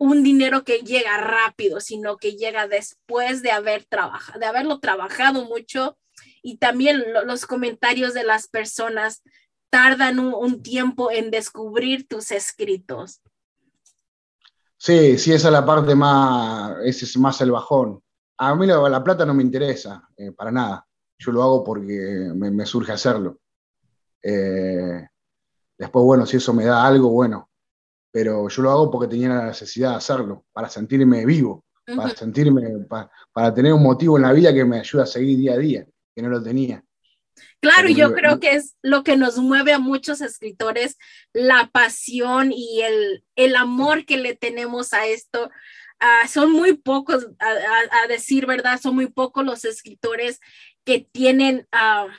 un 0.00 0.22
dinero 0.22 0.64
que 0.64 0.78
llega 0.78 1.18
rápido, 1.18 1.78
sino 1.78 2.16
que 2.16 2.32
llega 2.32 2.66
después 2.66 3.42
de 3.42 3.50
haber 3.50 3.86
de 4.40 4.46
haberlo 4.46 4.80
trabajado 4.80 5.44
mucho 5.44 5.98
y 6.42 6.56
también 6.56 7.04
los 7.26 7.44
comentarios 7.44 8.14
de 8.14 8.24
las 8.24 8.48
personas 8.48 9.22
tardan 9.68 10.18
un, 10.18 10.62
tiempo 10.62 11.10
en 11.12 11.30
descubrir 11.30 12.08
tus 12.08 12.32
escritos. 12.32 13.20
Sí, 14.78 15.18
sí, 15.18 15.34
esa 15.34 15.48
es 15.48 15.52
la 15.52 15.66
parte 15.66 15.94
más, 15.94 16.78
ese 16.82 17.04
es 17.04 17.18
más 17.18 17.38
el 17.42 17.50
bajón. 17.50 18.02
A 18.38 18.54
mí 18.54 18.66
la, 18.66 19.04
plata 19.04 19.26
no 19.26 19.34
me 19.34 19.42
interesa, 19.42 20.08
eh, 20.16 20.32
para 20.32 20.50
nada. 20.50 20.86
Yo 21.18 21.30
lo 21.30 21.42
hago 21.42 21.62
porque 21.62 22.32
me, 22.34 22.64
surge 22.64 22.92
hacerlo. 22.92 23.38
Eh, 24.22 25.06
después, 25.76 26.04
bueno, 26.06 26.24
si 26.24 26.38
eso 26.38 26.54
me 26.54 26.64
da 26.64 26.86
algo, 26.86 27.10
bueno, 27.10 27.49
pero 28.10 28.48
yo 28.48 28.62
lo 28.62 28.70
hago 28.70 28.90
porque 28.90 29.08
tenía 29.08 29.28
la 29.28 29.46
necesidad 29.46 29.90
de 29.90 29.96
hacerlo, 29.96 30.44
para 30.52 30.68
sentirme 30.68 31.24
vivo, 31.24 31.64
para 31.96 32.10
sentirme, 32.10 32.62
para, 33.32 33.54
tener 33.54 33.72
un 33.72 33.82
motivo 33.82 34.16
en 34.16 34.22
la 34.22 34.32
vida 34.32 34.52
que 34.52 34.64
me 34.64 34.80
ayude 34.80 35.02
a 35.02 35.06
seguir 35.06 35.38
día 35.38 35.54
a 35.54 35.58
día, 35.58 35.86
que 36.14 36.22
no 36.22 36.28
lo 36.28 36.42
tenía. 36.42 36.84
Claro, 37.60 37.88
yo 37.88 38.14
creo 38.14 38.40
que 38.40 38.52
es 38.52 38.76
lo 38.82 39.02
que 39.02 39.16
nos 39.16 39.38
mueve 39.38 39.72
a 39.72 39.78
muchos 39.78 40.20
escritores, 40.20 40.96
la 41.32 41.70
pasión 41.72 42.52
y 42.52 42.82
el, 42.82 43.24
el 43.36 43.56
amor 43.56 44.04
que 44.06 44.16
le 44.16 44.34
tenemos 44.34 44.92
a 44.92 45.06
esto. 45.06 45.50
Ah, 46.00 46.26
son 46.28 46.52
muy 46.52 46.74
pocos, 46.74 47.28
a, 47.38 48.06
decir 48.08 48.46
verdad, 48.46 48.80
son 48.80 48.94
muy 48.94 49.08
pocos 49.08 49.44
los 49.44 49.64
escritores 49.66 50.40
que 50.84 51.00
tienen 51.12 51.68
uh, 51.72 52.10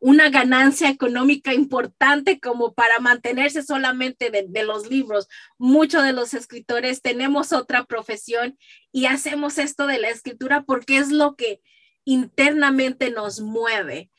una 0.00 0.30
ganancia 0.30 0.90
económica 0.90 1.54
importante 1.54 2.40
como 2.40 2.74
para 2.74 3.00
mantenerse 3.00 3.62
solamente 3.62 4.30
de, 4.30 4.62
los 4.62 4.90
libros. 4.90 5.28
Muchos 5.58 6.02
de 6.02 6.12
los 6.12 6.34
escritores 6.34 7.02
tenemos 7.02 7.52
otra 7.52 7.84
profesión 7.84 8.58
y 8.92 9.06
hacemos 9.06 9.58
esto 9.58 9.86
de 9.86 9.98
la 9.98 10.08
escritura 10.08 10.64
porque 10.64 10.98
es 10.98 11.10
lo 11.10 11.36
que 11.36 11.60
internamente 12.04 13.10
nos 13.10 13.40
mueve. 13.40 14.10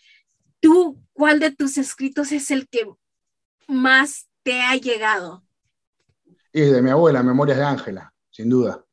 ¿Tú 0.60 1.02
cuál 1.14 1.40
de 1.40 1.52
tus 1.52 1.78
escritos 1.78 2.32
es 2.32 2.52
el 2.52 2.68
que 2.68 2.88
más 3.68 4.30
te 4.44 4.62
ha 4.62 4.76
llegado? 4.76 5.46
Y 6.52 6.62
de 6.62 6.82
mi 6.82 6.90
abuela, 6.90 7.24
Memorias 7.24 7.58
de 7.58 7.64
Ángela, 7.64 8.14
sin 8.30 8.50
duda. 8.50 8.84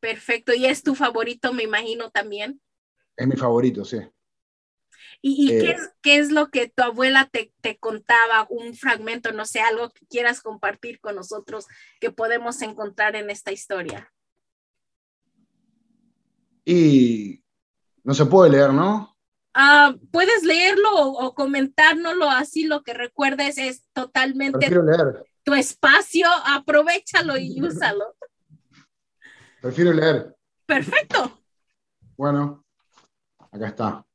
Perfecto. 0.00 0.54
¿Y 0.54 0.66
es 0.66 0.82
tu 0.82 0.94
favorito, 0.94 1.52
me 1.52 1.62
imagino, 1.62 2.10
también? 2.10 2.60
Es 3.16 3.26
mi 3.26 3.36
favorito, 3.36 3.84
sí. 3.84 3.98
¿Y, 5.28 5.48
qué, 5.48 5.70
eh, 5.70 5.72
es, 5.72 5.90
qué, 6.02 6.18
es, 6.18 6.30
lo 6.30 6.50
que 6.50 6.68
tu 6.68 6.84
abuela 6.84 7.28
te, 7.28 7.52
te, 7.60 7.78
contaba? 7.78 8.46
Un 8.48 8.74
fragmento, 8.74 9.32
no 9.32 9.44
sé, 9.44 9.58
algo 9.58 9.90
que 9.90 10.06
quieras 10.06 10.40
compartir 10.40 11.00
con 11.00 11.16
nosotros 11.16 11.66
que 12.00 12.12
podemos 12.12 12.62
encontrar 12.62 13.16
en 13.16 13.28
esta 13.28 13.50
historia. 13.50 14.12
Y 16.64 17.42
no 18.04 18.14
se 18.14 18.26
puede 18.26 18.52
leer, 18.52 18.72
¿no? 18.72 19.16
Ah, 19.52 19.96
puedes 20.12 20.44
leerlo 20.44 20.90
o, 20.94 21.34
comentárnoslo 21.34 22.30
así, 22.30 22.64
lo 22.64 22.84
que 22.84 22.94
recuerdes 22.94 23.58
es 23.58 23.82
totalmente 23.92 24.70
leer. 24.70 25.24
tu 25.42 25.54
espacio, 25.54 26.28
aprovechalo 26.44 27.36
y 27.36 27.60
úsalo. 27.66 28.14
Prefiero 29.60 29.92
leer. 29.92 30.36
Perfecto. 30.66 31.42
Bueno, 32.16 32.64
acá 33.50 33.66
está. 33.66 34.05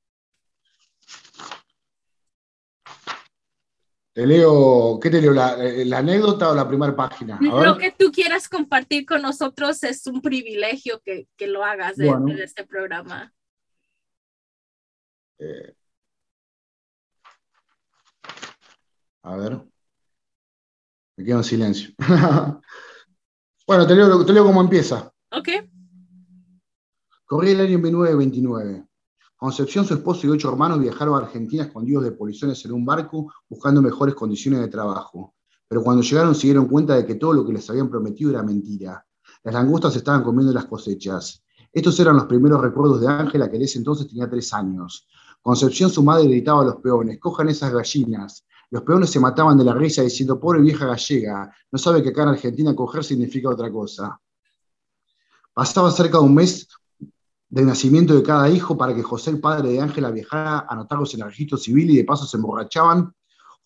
Te 4.14 4.28
leo, 4.28 5.00
¿qué 5.02 5.10
te 5.10 5.22
leo? 5.22 5.32
¿La, 5.32 5.98
anécdota 5.98 6.50
o 6.50 6.56
la 6.56 6.68
primera 6.68 6.94
página? 6.94 7.40
Lo 7.40 7.78
que 7.78 7.92
tú 7.92 8.12
quieras 8.12 8.50
compartir 8.50 9.06
con 9.06 9.22
nosotros 9.22 9.84
es 9.84 10.06
un 10.06 10.22
privilegio 10.22 11.02
que, 11.02 11.28
lo 11.48 11.64
hagas 11.64 11.96
de, 11.96 12.12
este 12.44 12.66
programa. 12.66 13.34
Eh, 15.40 15.74
a 19.24 19.36
ver. 19.38 19.62
Me 21.16 21.24
quedo 21.24 21.38
en 21.38 21.44
silencio. 21.44 21.94
bueno, 23.66 23.88
te 23.88 23.96
leo, 23.96 24.26
te 24.26 24.34
leo 24.34 24.44
cómo 24.46 24.60
empieza. 24.60 25.10
Ok. 25.32 25.50
Corría 27.26 27.54
el 27.54 27.62
año 27.62 27.80
1929. 27.80 28.91
Concepción, 29.42 29.86
su 29.86 29.96
esposo 29.96 30.28
y 30.28 30.30
ocho 30.30 30.52
hermanos 30.52 30.80
viajaron 30.80 31.16
a 31.16 31.26
Argentina 31.26 31.64
escondidos 31.64 32.04
de 32.04 32.12
polizones 32.12 32.64
en 32.64 32.74
un 32.74 32.86
barco 32.86 33.34
buscando 33.50 33.82
mejores 33.82 34.14
condiciones 34.14 34.60
de 34.60 34.68
trabajo. 34.68 35.34
Pero 35.68 35.82
cuando 35.82 36.04
llegaron 36.04 36.36
se 36.36 36.46
dieron 36.46 36.68
cuenta 36.68 36.96
de 36.96 37.08
que 37.08 37.16
todo 37.16 37.34
lo 37.34 37.44
que 37.44 37.54
les 37.54 37.68
habían 37.68 37.90
prometido 37.90 38.30
era 38.30 38.44
mentira. 38.44 39.04
Las 39.44 39.56
langostas 39.56 39.96
estaban 39.96 40.24
comiendo 40.24 40.54
las 40.54 40.66
cosechas. 40.66 41.44
Estos 41.74 42.00
eran 42.00 42.18
los 42.18 42.26
primeros 42.26 42.62
recuerdos 42.62 43.02
de 43.02 43.08
Ángela, 43.08 43.50
que 43.50 43.56
en 43.56 43.64
ese 43.64 43.80
entonces 43.80 44.08
tenía 44.08 44.30
tres 44.30 44.54
años. 44.54 45.08
Concepción, 45.42 45.90
su 45.90 46.04
madre, 46.04 46.28
gritaba 46.28 46.62
a 46.62 46.66
los 46.66 46.76
peones, 46.76 47.20
cojan 47.20 47.50
esas 47.50 47.74
gallinas. 47.74 48.46
Los 48.70 48.84
peones 48.84 49.10
se 49.10 49.20
mataban 49.20 49.58
de 49.58 49.64
la 49.64 49.74
risa 49.74 50.04
diciendo, 50.04 50.40
pobre 50.40 50.62
vieja 50.62 50.86
gallega, 50.86 51.52
no 51.72 51.80
sabe 51.80 52.04
que 52.04 52.10
acá 52.10 52.22
en 52.22 52.30
Argentina 52.30 52.76
coger 52.76 53.04
significa 53.04 53.50
otra 53.50 53.72
cosa. 53.72 54.22
Pasaba 55.52 55.90
cerca 55.90 56.20
de 56.20 56.26
un 56.26 56.36
mes 56.36 56.68
del 57.52 57.66
nacimiento 57.66 58.16
de 58.16 58.24
cada 58.24 58.50
hijo 58.50 58.78
para 58.78 58.96
que 58.96 59.04
José, 59.04 59.30
el 59.30 59.42
padre 59.42 59.70
de 59.70 59.82
Ángela, 59.82 60.10
viajara 60.10 60.60
a 60.60 60.68
anotarlos 60.70 61.14
en 61.14 61.22
el 61.22 61.28
registro 61.28 61.58
civil 61.58 61.92
y 61.92 61.98
de 61.98 62.06
paso 62.06 62.26
se 62.26 62.38
emborrachaban 62.38 63.14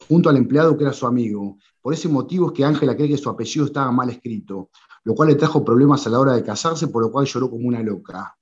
junto 0.10 0.28
al 0.28 0.38
empleado 0.38 0.76
que 0.76 0.84
era 0.84 0.92
su 0.92 1.06
amigo. 1.06 1.58
Por 1.82 1.94
ese 1.94 2.10
motivo 2.10 2.48
es 2.48 2.54
que 2.54 2.66
Ángela 2.66 2.96
cree 2.96 3.10
que 3.10 3.18
su 3.18 3.30
apellido 3.30 3.68
estaba 3.68 3.92
mal 3.92 4.10
escrito, 4.10 4.72
lo 5.04 5.14
cual 5.14 5.30
le 5.30 5.36
trajo 5.36 5.64
problemas 5.64 6.06
a 6.08 6.10
la 6.10 6.20
hora 6.20 6.34
de 6.34 6.44
casarse, 6.44 6.88
por 6.88 7.04
lo 7.04 7.12
cual 7.12 7.28
lloró 7.28 7.48
como 7.48 7.68
una 7.68 7.84
loca. 7.84 8.36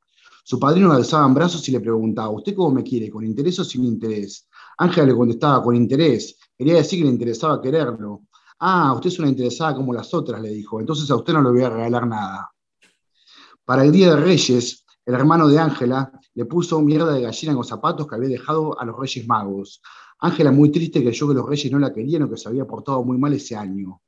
Su 0.46 0.58
padrino 0.58 0.88
la 0.88 0.96
alzaba 0.96 1.28
en 1.28 1.34
brazos 1.34 1.68
y 1.68 1.74
le 1.74 1.82
preguntaba, 1.82 2.30
¿usted 2.30 2.56
cómo 2.56 2.72
me 2.72 2.84
quiere? 2.84 3.10
¿Con 3.10 3.26
interés 3.26 3.60
o 3.60 3.66
sin 3.66 3.84
interés? 3.84 4.48
Ángela 4.78 5.08
le 5.08 5.14
contestaba, 5.14 5.62
con 5.62 5.76
interés. 5.76 6.38
Quería 6.58 6.76
decir 6.76 7.00
que 7.00 7.06
le 7.06 7.12
interesaba 7.12 7.62
quererlo. 7.62 8.24
Ah, 8.60 8.94
usted 8.94 9.10
es 9.10 9.20
una 9.20 9.28
interesada 9.28 9.76
como 9.76 9.94
las 9.94 10.14
otras, 10.14 10.42
le 10.42 10.50
dijo. 10.50 10.80
Entonces 10.80 11.12
a 11.12 11.16
usted 11.18 11.34
no 11.34 11.42
le 11.42 11.50
voy 11.50 11.64
a 11.64 11.70
regalar 11.70 12.08
nada. 12.08 12.50
Para 13.66 13.84
el 13.84 13.92
Día 13.92 14.16
de 14.16 14.22
Reyes, 14.22 14.83
el 15.06 15.14
hermano 15.14 15.48
de 15.48 15.60
Ángela 15.60 16.12
le 16.34 16.46
puso 16.46 16.82
mierda 16.82 17.14
de 17.14 17.22
gallina 17.22 17.52
en 17.52 17.58
los 17.58 17.68
zapatos 17.68 18.08
que 18.08 18.16
había 18.16 18.30
dejado 18.30 18.80
a 18.80 18.86
los 18.86 18.98
Reyes 18.98 19.28
Magos. 19.28 19.82
Ángela, 20.20 20.52
muy 20.52 20.72
triste, 20.72 21.02
creyó 21.02 21.28
que 21.28 21.34
los 21.34 21.48
Reyes 21.48 21.72
no 21.72 21.80
la 21.80 21.94
querían 21.94 22.24
o 22.24 22.30
que 22.30 22.38
se 22.38 22.48
había 22.48 22.66
portado 22.66 23.04
muy 23.04 23.18
mal 23.18 23.34
ese 23.34 23.56
año. 23.56 24.02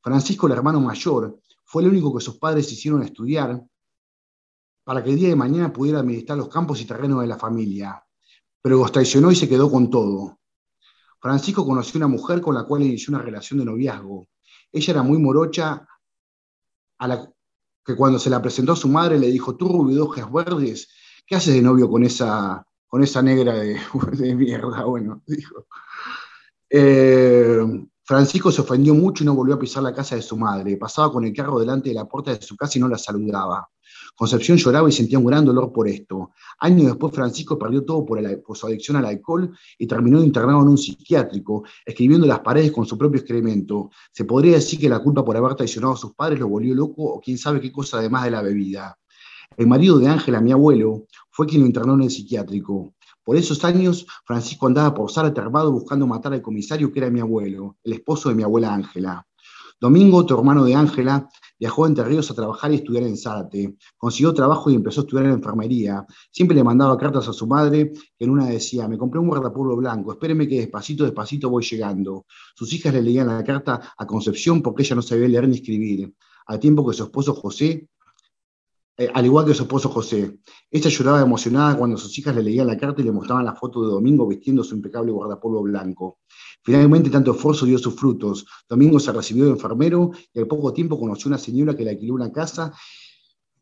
Francisco, 0.00 0.46
el 0.46 0.52
hermano 0.52 0.80
mayor, 0.80 1.40
fue 1.64 1.82
el 1.82 1.88
único 1.88 2.14
que 2.14 2.22
sus 2.22 2.38
padres 2.38 2.70
hicieron 2.72 3.02
estudiar 3.02 3.62
para 4.84 5.02
que 5.02 5.10
el 5.10 5.16
día 5.16 5.28
de 5.28 5.36
mañana 5.36 5.72
pudiera 5.72 5.98
administrar 5.98 6.38
los 6.38 6.48
campos 6.48 6.80
y 6.80 6.86
terrenos 6.86 7.20
de 7.20 7.26
la 7.26 7.36
familia. 7.36 8.02
Pero 8.62 8.78
los 8.78 8.92
traicionó 8.92 9.30
y 9.30 9.36
se 9.36 9.48
quedó 9.48 9.70
con 9.70 9.90
todo. 9.90 10.38
Francisco 11.20 11.66
conoció 11.66 11.98
una 11.98 12.06
mujer 12.06 12.40
con 12.40 12.54
la 12.54 12.64
cual 12.64 12.82
inició 12.82 13.12
una 13.12 13.22
relación 13.22 13.58
de 13.58 13.64
noviazgo. 13.64 14.28
Ella 14.70 14.92
era 14.92 15.02
muy 15.02 15.18
morocha, 15.18 15.86
a 16.98 17.08
la 17.08 17.32
que 17.88 17.96
cuando 17.96 18.18
se 18.18 18.28
la 18.28 18.42
presentó 18.42 18.72
a 18.72 18.76
su 18.76 18.86
madre 18.86 19.18
le 19.18 19.28
dijo, 19.28 19.56
tú 19.56 19.90
hojas 20.02 20.30
verdes, 20.30 20.90
¿qué 21.26 21.36
haces 21.36 21.54
de 21.54 21.62
novio 21.62 21.88
con 21.88 22.04
esa, 22.04 22.62
con 22.86 23.02
esa 23.02 23.22
negra 23.22 23.54
de, 23.54 23.80
de 24.12 24.34
mierda? 24.34 24.84
Bueno, 24.84 25.22
dijo. 25.26 25.66
Eh, 26.68 27.60
Francisco 28.04 28.52
se 28.52 28.60
ofendió 28.60 28.94
mucho 28.94 29.24
y 29.24 29.26
no 29.26 29.34
volvió 29.34 29.54
a 29.54 29.58
pisar 29.58 29.82
la 29.82 29.94
casa 29.94 30.16
de 30.16 30.20
su 30.20 30.36
madre. 30.36 30.76
Pasaba 30.76 31.10
con 31.10 31.24
el 31.24 31.32
carro 31.32 31.58
delante 31.58 31.88
de 31.88 31.94
la 31.94 32.04
puerta 32.04 32.34
de 32.34 32.42
su 32.42 32.58
casa 32.58 32.76
y 32.76 32.82
no 32.82 32.88
la 32.88 32.98
saludaba. 32.98 33.66
Concepción 34.18 34.58
lloraba 34.58 34.88
y 34.88 34.92
sentía 34.92 35.16
un 35.16 35.26
gran 35.26 35.44
dolor 35.44 35.72
por 35.72 35.86
esto. 35.86 36.32
Años 36.58 36.86
después, 36.86 37.14
Francisco 37.14 37.56
perdió 37.56 37.84
todo 37.84 38.04
por, 38.04 38.18
su 38.56 38.66
adicción 38.66 38.96
al 38.96 39.04
alcohol 39.04 39.56
y 39.78 39.86
terminó 39.86 40.24
internado 40.24 40.60
en 40.60 40.66
un 40.66 40.76
psiquiátrico, 40.76 41.62
escribiendo 41.86 42.26
las 42.26 42.40
paredes 42.40 42.72
con 42.72 42.84
su 42.84 42.98
propio 42.98 43.20
excremento. 43.20 43.90
Se 44.10 44.24
podría 44.24 44.54
decir 44.54 44.80
que 44.80 44.88
la 44.88 44.98
culpa 44.98 45.24
por 45.24 45.36
haber 45.36 45.54
traicionado 45.54 45.94
a 45.94 45.96
sus 45.96 46.14
padres 46.14 46.40
lo 46.40 46.48
volvió 46.48 46.74
loco 46.74 47.04
o 47.04 47.20
quién 47.20 47.38
sabe 47.38 47.60
qué 47.60 47.70
cosa 47.70 47.98
además 47.98 48.24
de 48.24 48.32
la 48.32 48.42
bebida. 48.42 48.98
El 49.56 49.68
marido 49.68 50.00
de 50.00 50.08
Ángela, 50.08 50.40
mi 50.40 50.50
abuelo, 50.50 51.06
fue 51.30 51.46
quien 51.46 51.60
lo 51.60 51.68
internó 51.68 51.94
en 51.94 52.02
el 52.02 52.10
psiquiátrico. 52.10 52.94
Por 53.22 53.36
esos 53.36 53.64
años, 53.64 54.04
Francisco 54.24 54.66
andaba 54.66 54.92
por 54.94 55.12
Zárate 55.12 55.40
armado 55.40 55.70
buscando 55.70 56.08
matar 56.08 56.32
al 56.32 56.42
comisario 56.42 56.92
que 56.92 56.98
era 56.98 57.08
mi 57.08 57.20
abuelo, 57.20 57.76
el 57.84 57.92
esposo 57.92 58.30
de 58.30 58.34
mi 58.34 58.42
abuela 58.42 58.74
Ángela. 58.74 59.24
Domingo, 59.80 60.16
otro 60.16 60.38
hermano 60.38 60.64
de 60.64 60.74
Ángela, 60.74 61.28
viajó 61.58 61.84
a 61.84 61.88
Entre 61.88 62.04
Ríos 62.04 62.30
a 62.30 62.34
trabajar 62.34 62.72
y 62.72 62.76
estudiar 62.76 63.04
en 63.04 63.16
Zárate. 63.16 63.76
Consiguió 63.96 64.32
trabajo 64.32 64.70
y 64.70 64.74
empezó 64.74 65.00
a 65.00 65.04
estudiar 65.04 65.26
en 65.26 65.32
enfermería. 65.32 66.04
Siempre 66.30 66.56
le 66.56 66.64
mandaba 66.64 66.96
cartas 66.96 67.28
a 67.28 67.32
su 67.32 67.46
madre, 67.46 67.92
que 67.92 68.24
en 68.24 68.30
una 68.30 68.46
decía, 68.46 68.88
me 68.88 68.98
compré 68.98 69.20
un 69.20 69.28
guardapolvo 69.28 69.76
blanco, 69.76 70.12
espéreme 70.12 70.46
que 70.46 70.60
despacito, 70.60 71.04
despacito 71.04 71.50
voy 71.50 71.64
llegando. 71.64 72.26
Sus 72.54 72.72
hijas 72.72 72.94
le 72.94 73.02
leían 73.02 73.28
la 73.28 73.42
carta 73.44 73.92
a 73.96 74.06
Concepción 74.06 74.62
porque 74.62 74.82
ella 74.82 74.96
no 74.96 75.02
sabía 75.02 75.28
leer 75.28 75.48
ni 75.48 75.56
escribir. 75.56 76.14
Al 76.46 76.58
tiempo 76.58 76.86
que 76.88 76.96
su 76.96 77.04
esposo 77.04 77.34
José 77.34 77.88
eh, 79.00 79.08
al 79.14 79.24
igual 79.24 79.46
que 79.46 79.54
su 79.54 79.62
esposo 79.62 79.88
José. 79.88 80.40
Ella 80.68 80.90
lloraba 80.90 81.20
emocionada 81.22 81.78
cuando 81.78 81.96
sus 81.96 82.18
hijas 82.18 82.34
le 82.34 82.42
leían 82.42 82.66
la 82.66 82.76
carta 82.76 83.00
y 83.00 83.04
le 83.04 83.12
mostraban 83.12 83.44
la 83.44 83.54
foto 83.54 83.80
de 83.80 83.92
Domingo 83.92 84.26
vistiendo 84.26 84.64
su 84.64 84.74
impecable 84.74 85.12
guardapolvo 85.12 85.62
blanco. 85.62 86.18
Finalmente, 86.64 87.08
tanto 87.08 87.30
esfuerzo 87.30 87.64
dio 87.64 87.78
sus 87.78 87.94
frutos. 87.94 88.44
Domingo 88.68 88.98
se 88.98 89.12
recibió 89.12 89.44
de 89.44 89.52
enfermero 89.52 90.10
y 90.34 90.40
al 90.40 90.48
poco 90.48 90.72
tiempo 90.72 90.98
conoció 90.98 91.28
una 91.28 91.38
señora 91.38 91.76
que 91.76 91.84
le 91.84 91.90
alquiló 91.90 92.14
una 92.14 92.32
casa 92.32 92.72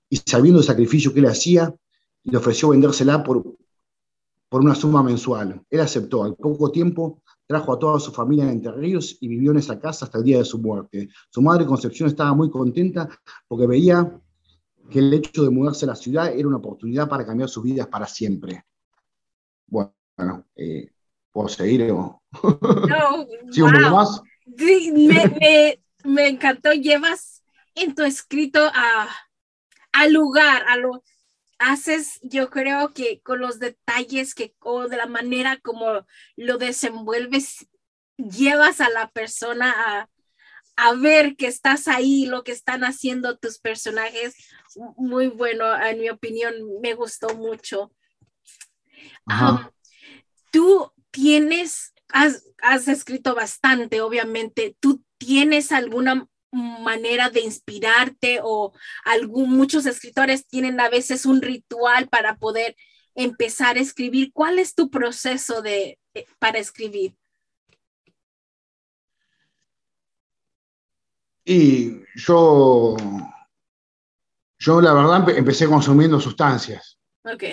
y 0.09 0.17
sabiendo 0.17 0.61
el 0.61 0.65
sacrificio 0.65 1.13
que 1.13 1.21
le 1.21 1.29
hacía, 1.29 1.75
le 2.25 2.39
ofreció 2.39 2.71
vendérsela 2.71 3.23
por, 3.23 3.45
por 4.49 4.63
una 4.63 4.75
suma 4.75 5.03
mensual. 5.03 5.63
Él 5.69 5.81
aceptó. 5.81 6.25
Al 6.25 6.35
poco 6.37 6.71
tiempo 6.71 7.23
trajo 7.47 7.75
a 7.75 7.79
toda 7.79 8.01
su 8.01 8.11
familia 8.11 8.45
en 8.45 8.51
Entre 8.53 8.73
Ríos 8.73 9.19
y 9.21 9.29
vivió 9.29 9.51
en 9.51 9.59
esa 9.59 9.79
casa 9.79 10.07
hasta 10.07 10.17
el 10.17 10.25
día 10.25 10.39
de 10.39 10.47
su 10.47 10.59
muerte. 10.59 11.11
Su 11.29 11.43
madre 11.43 11.67
Concepción 11.67 12.09
estaba 12.09 12.33
muy 12.33 12.49
contenta 12.49 13.07
porque 13.47 13.67
veía 13.67 14.19
que 14.91 14.99
el 14.99 15.13
hecho 15.13 15.43
de 15.43 15.51
mudarse 15.51 15.85
a 15.85 15.89
la 15.89 15.97
ciudad 15.97 16.33
era 16.33 16.49
una 16.49 16.59
oportunidad 16.59 17.09
para 17.09 17.27
cambiar 17.27 17.49
sus 17.49 17.63
vidas 17.63 17.87
para 17.89 18.07
siempre. 18.07 18.65
Bueno, 19.67 20.47
eh, 20.55 20.91
¿puedo 21.31 21.49
seguir? 21.49 21.87
No, 21.87 22.23
¿Sigo 23.51 23.69
más? 23.69 24.23
me, 26.05 26.29
encantó. 26.29 26.73
Llevas 26.73 27.43
en 27.75 27.95
tu 27.95 28.05
escrito 28.05 28.61
a, 28.75 29.09
al 29.93 30.13
lugar, 30.13 30.65
a 30.69 30.77
lo 30.77 31.03
haces, 31.59 32.21
yo 32.23 32.51
creo 32.51 32.93
que 32.93 33.21
con 33.23 33.41
los 33.41 33.59
detalles 33.59 34.35
que, 34.35 34.55
o 34.61 34.89
de 34.89 34.97
la 34.97 35.07
manera 35.07 35.59
como 35.63 36.07
lo 36.37 36.59
desenvuelves, 36.59 37.67
llevas 38.17 38.81
a 38.81 38.91
la 38.91 39.11
persona 39.11 39.75
a, 39.77 40.09
a 40.77 40.95
ver 40.95 41.37
que 41.37 41.47
estás 41.47 41.89
ahí, 41.89 42.27
lo 42.27 42.45
que 42.45 42.53
están 42.53 42.85
haciendo 42.85 43.39
tus 43.39 43.59
personajes. 43.59 44.35
Muy 44.97 45.29
bueno, 45.29 45.65
en 45.83 46.01
mi 46.01 46.11
opinión, 46.11 46.55
me 46.83 46.95
gustó 46.95 47.35
mucho. 47.35 47.91
tú 50.51 50.93
tienes, 51.11 51.95
has, 52.09 52.43
escrito 52.89 53.35
bastante, 53.35 54.01
obviamente. 54.03 54.77
¿Tú 54.79 55.03
tienes 55.19 55.73
alguna 55.73 56.29
manera 56.51 57.31
de 57.31 57.41
inspirarte 57.41 58.41
o 58.43 58.73
algún, 59.05 59.51
muchos 59.51 59.87
escritores 59.87 60.47
tienen 60.47 60.79
a 60.81 60.89
veces 60.89 61.27
un 61.27 61.43
ritual 61.43 62.09
para 62.09 62.37
poder 62.37 62.77
empezar 63.15 63.77
a 63.77 63.81
escribir? 63.81 64.31
¿Cuál 64.33 64.59
es 64.59 64.75
tu 64.75 64.91
proceso 64.91 65.63
de, 65.63 65.99
para 66.39 66.59
escribir? 66.59 67.17
Y 71.49 72.03
yo, 72.17 72.97
yo 74.59 74.81
la 74.81 74.93
verdad 74.93 75.31
empecé 75.31 75.69
consumiendo 75.69 76.19
sustancias. 76.19 76.99
Ok. 77.23 77.45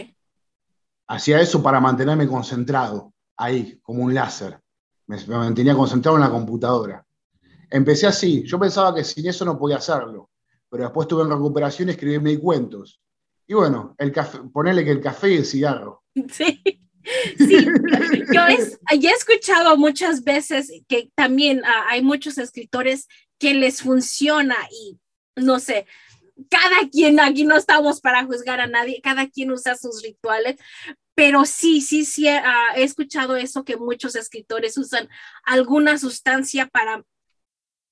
Hacía 1.07 1.39
eso 1.39 1.61
para 1.61 1.79
mantenerme 1.79 2.27
concentrado, 2.27 3.13
ahí, 3.37 3.79
como 3.83 4.03
un 4.03 4.15
láser. 4.15 4.59
Me, 5.05 5.23
mantenía 5.27 5.75
concentrado 5.75 6.17
en 6.17 6.23
la 6.23 6.31
computadora. 6.31 7.05
Empecé 7.69 8.07
así. 8.07 8.43
Yo 8.47 8.59
pensaba 8.59 8.95
que 8.95 9.03
sin 9.03 9.27
eso 9.27 9.45
no 9.45 9.59
podía 9.59 9.77
hacerlo. 9.77 10.31
Pero 10.69 10.85
después 10.85 11.07
tuve 11.07 11.21
en 11.21 11.29
recuperación 11.29 11.89
y 11.89 11.91
escribí 11.91 12.17
mil 12.17 12.39
cuentos. 12.39 12.99
Y 13.45 13.53
bueno, 13.53 13.93
el 13.99 14.11
café, 14.11 14.39
ponerle 14.51 14.83
que 14.83 14.91
el 14.91 15.01
café 15.01 15.33
y 15.33 15.37
el 15.37 15.45
cigarro. 15.45 16.03
Sí. 16.31 16.63
Sí, 17.37 17.65
yo 18.31 19.09
he 19.09 19.11
escuchado 19.11 19.75
muchas 19.77 20.23
veces 20.23 20.71
que 20.87 21.11
también 21.15 21.61
ah, 21.65 21.85
hay 21.89 22.01
muchos 22.01 22.37
escritores 22.37 23.07
que 23.39 23.53
les 23.53 23.81
funciona 23.81 24.55
y 24.71 24.99
no 25.35 25.59
sé, 25.59 25.85
cada 26.49 26.89
quien, 26.91 27.19
aquí 27.19 27.45
no 27.45 27.55
estamos 27.55 28.01
para 28.01 28.25
juzgar 28.25 28.59
a 28.59 28.67
nadie, 28.67 29.01
cada 29.01 29.29
quien 29.29 29.51
usa 29.51 29.75
sus 29.75 30.01
rituales, 30.01 30.57
pero 31.15 31.45
sí, 31.45 31.81
sí, 31.81 32.05
sí, 32.05 32.27
ah, 32.27 32.69
he 32.75 32.83
escuchado 32.83 33.35
eso 33.35 33.63
que 33.63 33.77
muchos 33.77 34.15
escritores 34.15 34.77
usan 34.77 35.09
alguna 35.43 35.97
sustancia 35.97 36.67
para 36.67 37.03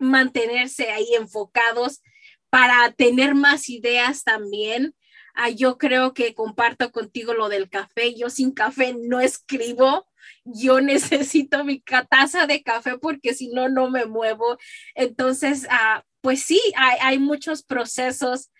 Mantenerse 0.00 0.90
ahí 0.90 1.14
enfocados 1.14 2.02
para 2.50 2.92
tener 2.92 3.34
más 3.34 3.68
ideas 3.68 4.24
también. 4.24 4.94
Ah, 5.34 5.50
yo 5.50 5.78
creo 5.78 6.14
que 6.14 6.34
comparto 6.34 6.90
contigo 6.90 7.34
lo 7.34 7.48
del 7.48 7.68
café. 7.68 8.14
Yo 8.14 8.30
sin 8.30 8.52
café 8.52 8.94
no 8.98 9.20
escribo. 9.20 10.06
Yo 10.44 10.80
necesito 10.80 11.64
mi 11.64 11.82
taza 12.10 12.46
de 12.46 12.62
café 12.62 12.98
porque 12.98 13.34
si 13.34 13.48
no, 13.48 13.68
no 13.68 13.90
me 13.90 14.06
muevo. 14.06 14.58
Entonces, 14.94 15.66
ah, 15.70 16.04
pues 16.20 16.42
sí, 16.42 16.60
hay, 16.76 16.98
hay 17.00 17.18
muchos 17.18 17.62
procesos 17.62 18.50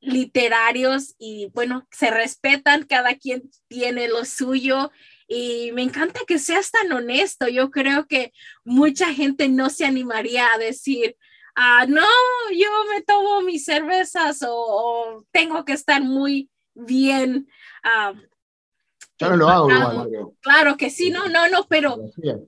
literarios 0.00 1.14
y 1.18 1.50
bueno, 1.52 1.86
se 1.90 2.10
respetan, 2.10 2.84
cada 2.84 3.16
quien 3.16 3.50
tiene 3.68 4.08
lo 4.08 4.24
suyo 4.24 4.90
y 5.28 5.70
me 5.72 5.82
encanta 5.82 6.20
que 6.26 6.38
seas 6.38 6.70
tan 6.70 6.92
honesto. 6.92 7.48
Yo 7.48 7.70
creo 7.70 8.06
que 8.06 8.32
mucha 8.64 9.12
gente 9.12 9.48
no 9.48 9.70
se 9.70 9.84
animaría 9.84 10.52
a 10.52 10.58
decir, 10.58 11.16
ah, 11.54 11.86
no, 11.88 12.06
yo 12.52 12.68
me 12.94 13.02
tomo 13.02 13.42
mis 13.42 13.64
cervezas 13.64 14.42
o, 14.42 14.52
o 14.52 15.24
tengo 15.32 15.64
que 15.64 15.72
estar 15.72 16.02
muy 16.02 16.50
bien. 16.74 17.48
Ya 19.18 19.30
no 19.30 19.36
lo 19.36 19.48
hago 19.48 19.70
igual. 19.70 20.10
Claro 20.40 20.76
que 20.76 20.90
sí, 20.90 21.10
no, 21.10 21.28
no, 21.28 21.48
no, 21.48 21.66
pero, 21.66 21.96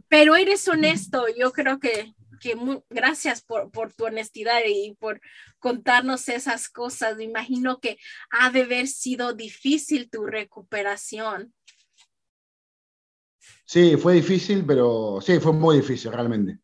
pero 0.09 0.37
eres 0.37 0.69
honesto. 0.69 1.25
Yo 1.37 1.51
creo 1.53 1.79
que, 1.79 2.13
que 2.41 2.57
gracias 2.91 3.43
por, 3.43 3.71
por 3.71 3.93
tu 3.93 4.05
honestidad 4.05 4.61
y 4.67 4.95
por 5.01 5.21
contarnos 5.59 6.29
esas 6.29 6.69
cosas. 6.69 7.17
Me 7.17 7.25
imagino 7.25 7.81
que 7.81 7.99
ha 8.31 8.51
de 8.51 8.63
haber 8.63 8.87
sido 8.87 9.33
difícil 9.33 10.11
tu 10.11 10.27
recuperación. 10.27 11.55
Sí, 13.69 13.97
fue 13.99 14.15
difícil, 14.15 14.65
pero 14.65 15.19
sí, 15.21 15.39
fue 15.41 15.53
muy 15.53 15.77
difícil 15.77 16.11
realmente. 16.11 16.61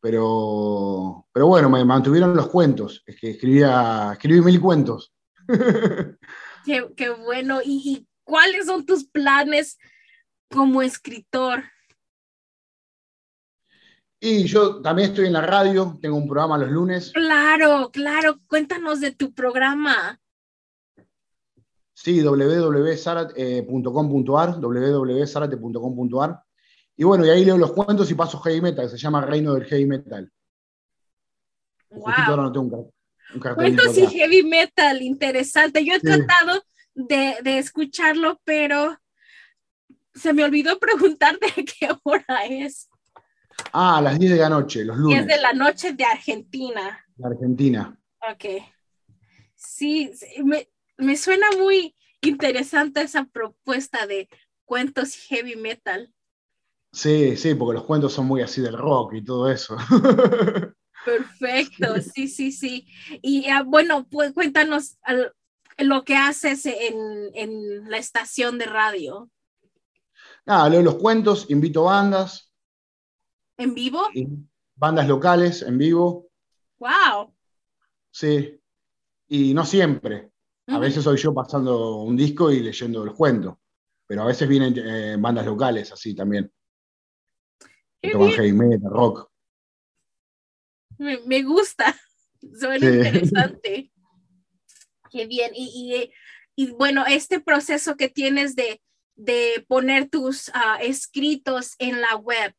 Pero, 0.00 1.28
pero 1.32 1.46
bueno, 1.46 1.70
me 1.70 1.84
mantuvieron 1.84 2.34
los 2.34 2.48
cuentos. 2.48 3.04
Es 3.06 3.20
que 3.20 3.30
escribía, 3.30 4.10
escribí 4.14 4.40
mil 4.40 4.60
cuentos. 4.60 5.14
Qué, 6.64 6.84
qué 6.96 7.10
bueno. 7.10 7.60
¿Y, 7.64 7.82
y 7.84 8.08
cuáles 8.24 8.66
son 8.66 8.84
tus 8.84 9.04
planes 9.04 9.78
como 10.50 10.82
escritor? 10.82 11.62
Y 14.18 14.42
yo 14.42 14.82
también 14.82 15.10
estoy 15.10 15.26
en 15.26 15.34
la 15.34 15.42
radio, 15.42 15.96
tengo 16.02 16.16
un 16.16 16.26
programa 16.26 16.58
los 16.58 16.72
lunes. 16.72 17.12
Claro, 17.12 17.92
claro. 17.92 18.40
Cuéntanos 18.48 19.00
de 19.00 19.12
tu 19.12 19.32
programa. 19.32 20.20
Sí, 21.94 22.20
www.zarate.com.ar, 22.20 24.60
www.zarate.com.ar. 24.60 26.47
Y 27.00 27.04
bueno, 27.04 27.24
y 27.24 27.30
ahí 27.30 27.44
leo 27.44 27.56
los 27.56 27.72
cuentos 27.72 28.10
y 28.10 28.14
paso 28.14 28.40
heavy 28.40 28.60
metal, 28.60 28.84
que 28.86 28.90
se 28.90 28.98
llama 28.98 29.20
Reino 29.24 29.54
del 29.54 29.64
Heavy 29.66 29.86
Metal. 29.86 30.30
Justito 31.88 32.30
ahora 32.32 32.48
Wow. 32.48 32.60
un, 32.60 32.90
un 33.34 33.40
Cuentos 33.54 33.96
y 33.96 34.06
heavy 34.08 34.42
metal, 34.42 35.00
interesante. 35.00 35.84
Yo 35.84 35.94
he 35.94 36.00
Sí. 36.00 36.06
tratado 36.06 36.64
de, 36.94 37.36
de 37.44 37.58
escucharlo, 37.58 38.40
pero 38.44 38.98
se 40.12 40.32
me 40.32 40.42
olvidó 40.42 40.80
preguntarte 40.80 41.46
a 41.46 41.54
qué 41.78 41.88
hora 42.02 42.44
es. 42.50 42.88
Ah, 43.72 43.98
a 43.98 44.02
las 44.02 44.18
10 44.18 44.32
de 44.32 44.38
la 44.38 44.48
noche, 44.48 44.84
los 44.84 44.96
lunes, 44.98 45.20
es 45.20 45.26
de 45.28 45.40
la 45.40 45.52
noche 45.52 45.92
de 45.92 46.04
Argentina. 46.04 47.04
en 47.16 47.24
Argentina. 47.24 47.96
Ok. 48.28 48.44
Sí, 49.54 50.10
sí, 50.14 50.42
me, 50.42 50.68
me 50.96 51.16
suena 51.16 51.46
muy 51.58 51.94
interesante 52.22 53.02
esa 53.02 53.24
propuesta 53.24 54.06
de 54.08 54.28
cuentos 54.64 55.16
y 55.16 55.20
heavy 55.36 55.54
metal. 55.54 56.12
Sí, 56.92 57.36
sí, 57.36 57.54
porque 57.54 57.74
los 57.78 57.84
cuentos 57.84 58.12
son 58.12 58.26
muy 58.26 58.40
así 58.42 58.60
del 58.60 58.76
rock 58.76 59.14
y 59.14 59.24
todo 59.24 59.50
eso. 59.50 59.76
Perfecto, 61.04 62.00
sí, 62.02 62.28
sí, 62.28 62.52
sí. 62.52 62.86
Y 63.22 63.48
ah, 63.48 63.62
bueno, 63.62 64.06
pues 64.08 64.32
cuéntanos 64.32 64.98
lo 65.78 66.04
que 66.04 66.16
haces 66.16 66.66
en, 66.66 67.30
en 67.34 67.88
la 67.90 67.98
estación 67.98 68.58
de 68.58 68.66
radio. 68.66 69.30
Nada, 70.46 70.68
leo 70.68 70.82
los 70.82 70.96
cuentos, 70.96 71.48
invito 71.48 71.84
bandas, 71.84 72.50
¿En 73.56 73.74
vivo? 73.74 74.02
bandas 74.76 75.06
locales 75.06 75.60
en 75.62 75.76
vivo, 75.76 76.30
¡Wow! 76.80 77.32
sí. 78.10 78.54
Y 79.28 79.54
no 79.54 79.64
siempre. 79.64 80.32
A 80.68 80.78
veces 80.78 81.04
soy 81.04 81.18
yo 81.18 81.34
pasando 81.34 81.98
un 81.98 82.16
disco 82.16 82.50
y 82.52 82.60
leyendo 82.60 83.04
los 83.04 83.14
cuentos. 83.16 83.56
Pero 84.06 84.22
a 84.22 84.26
veces 84.26 84.48
vienen 84.48 84.74
eh, 84.78 85.16
bandas 85.18 85.46
locales 85.46 85.92
así 85.92 86.14
también. 86.14 86.52
Que 88.02 88.10
tocan 88.10 88.30
heavy 88.32 88.52
metal, 88.52 88.90
rock. 88.90 89.30
Me, 90.98 91.18
me 91.26 91.42
gusta, 91.42 91.94
suena 92.58 92.78
Sí. 92.90 92.96
interesante. 92.96 93.92
Qué 95.10 95.26
bien. 95.26 95.52
Y, 95.54 96.12
y, 96.56 96.62
y, 96.64 96.70
bueno, 96.72 97.04
este 97.06 97.40
proceso 97.40 97.96
que 97.96 98.08
tienes 98.08 98.56
de, 98.56 98.80
de 99.16 99.64
poner 99.68 100.08
tus 100.08 100.50
ah, 100.54 100.78
escritos 100.82 101.74
en 101.78 102.00
la 102.00 102.16
web, 102.16 102.52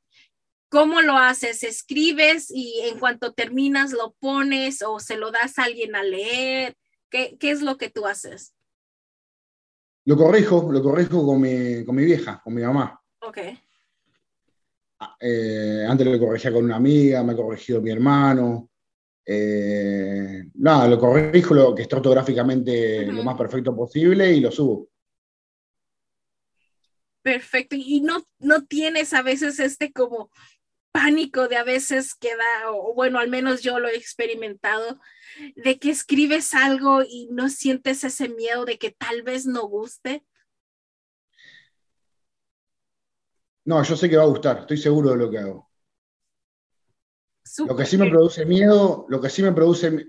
¿cómo 0.70 1.02
lo 1.02 1.18
haces? 1.18 1.64
¿Escribes 1.64 2.50
y 2.50 2.82
en 2.86 3.00
cuanto 3.00 3.34
terminas 3.34 3.92
lo 3.92 4.14
pones 4.20 4.82
o 4.82 5.00
se 5.00 5.16
lo 5.18 5.32
das 5.32 5.60
a 5.60 5.64
alguien 5.66 5.96
a 5.96 6.04
leer? 6.04 6.76
¿Qué, 7.10 7.38
qué 7.40 7.52
es 7.52 7.62
lo 7.62 7.78
que 7.78 7.90
tú 7.90 8.06
haces? 8.08 8.56
Lo 10.06 10.16
corrijo, 10.18 10.72
lo 10.72 10.82
corrijo 10.82 11.24
con 11.26 11.42
mi, 11.42 11.86
con 11.86 11.96
mi 11.96 12.04
vieja, 12.06 12.42
con 12.44 12.54
mi 12.54 12.62
mamá. 12.64 13.00
Ok. 13.22 13.38
Eh, 15.20 15.86
antes 15.88 16.08
lo 16.08 16.20
corregía 16.20 16.52
con 16.52 16.66
una 16.66 16.76
amiga, 16.76 17.24
me 17.24 17.34
ha 17.34 17.36
corregido 17.36 17.82
mi 17.82 17.92
hermano. 17.92 18.70
Eh, 19.26 20.46
nada, 20.56 20.88
lo 20.88 20.98
corrijo 20.98 21.54
lo 21.54 21.76
que 21.76 21.84
esté 21.84 21.96
ortográficamente 21.96 23.06
Ujú. 23.06 23.12
lo 23.14 23.24
más 23.24 23.38
perfecto 23.38 23.76
posible 23.76 24.34
y 24.34 24.40
lo 24.40 24.52
subo. 24.52 24.90
Perfecto. 27.22 27.76
Y 27.76 28.02
no, 28.02 28.24
no 28.40 28.66
tienes 28.66 29.14
a 29.14 29.22
veces 29.22 29.60
este 29.60 29.92
como 29.92 30.32
pánico 30.92 31.48
de 31.48 31.58
a 31.58 31.64
veces 31.64 32.16
queda, 32.16 32.72
o 32.72 32.94
bueno, 32.96 33.20
al 33.20 33.30
menos 33.30 33.62
yo 33.62 33.80
lo 33.80 33.88
he 33.88 33.96
experimentado, 33.96 35.00
de 35.56 35.78
que 35.78 35.92
escribes 35.92 36.54
algo 36.54 37.04
y 37.08 37.28
no 37.32 37.50
sientes 37.50 38.04
ese 38.04 38.30
miedo 38.30 38.66
de 38.66 38.78
que 38.78 38.92
tal 38.92 39.22
vez 39.22 39.46
no 39.46 39.68
guste. 39.68 40.24
No, 43.70 43.84
yo 43.84 43.96
sé 43.96 44.10
que 44.10 44.18
va 44.18 44.24
a 44.24 44.26
gustar, 44.26 44.62
estoy 44.62 44.78
seguro 44.78 45.12
de 45.12 45.18
lo 45.18 45.30
que 45.30 45.38
hago. 45.38 45.70
Lo 47.68 47.76
que 47.76 47.86
sí 47.86 48.00
me 48.00 48.10
produce 48.10 48.44
miedo, 48.44 49.06
lo 49.10 49.22
que 49.22 49.30
sí 49.30 49.44
me 49.44 49.52
produce. 49.52 50.08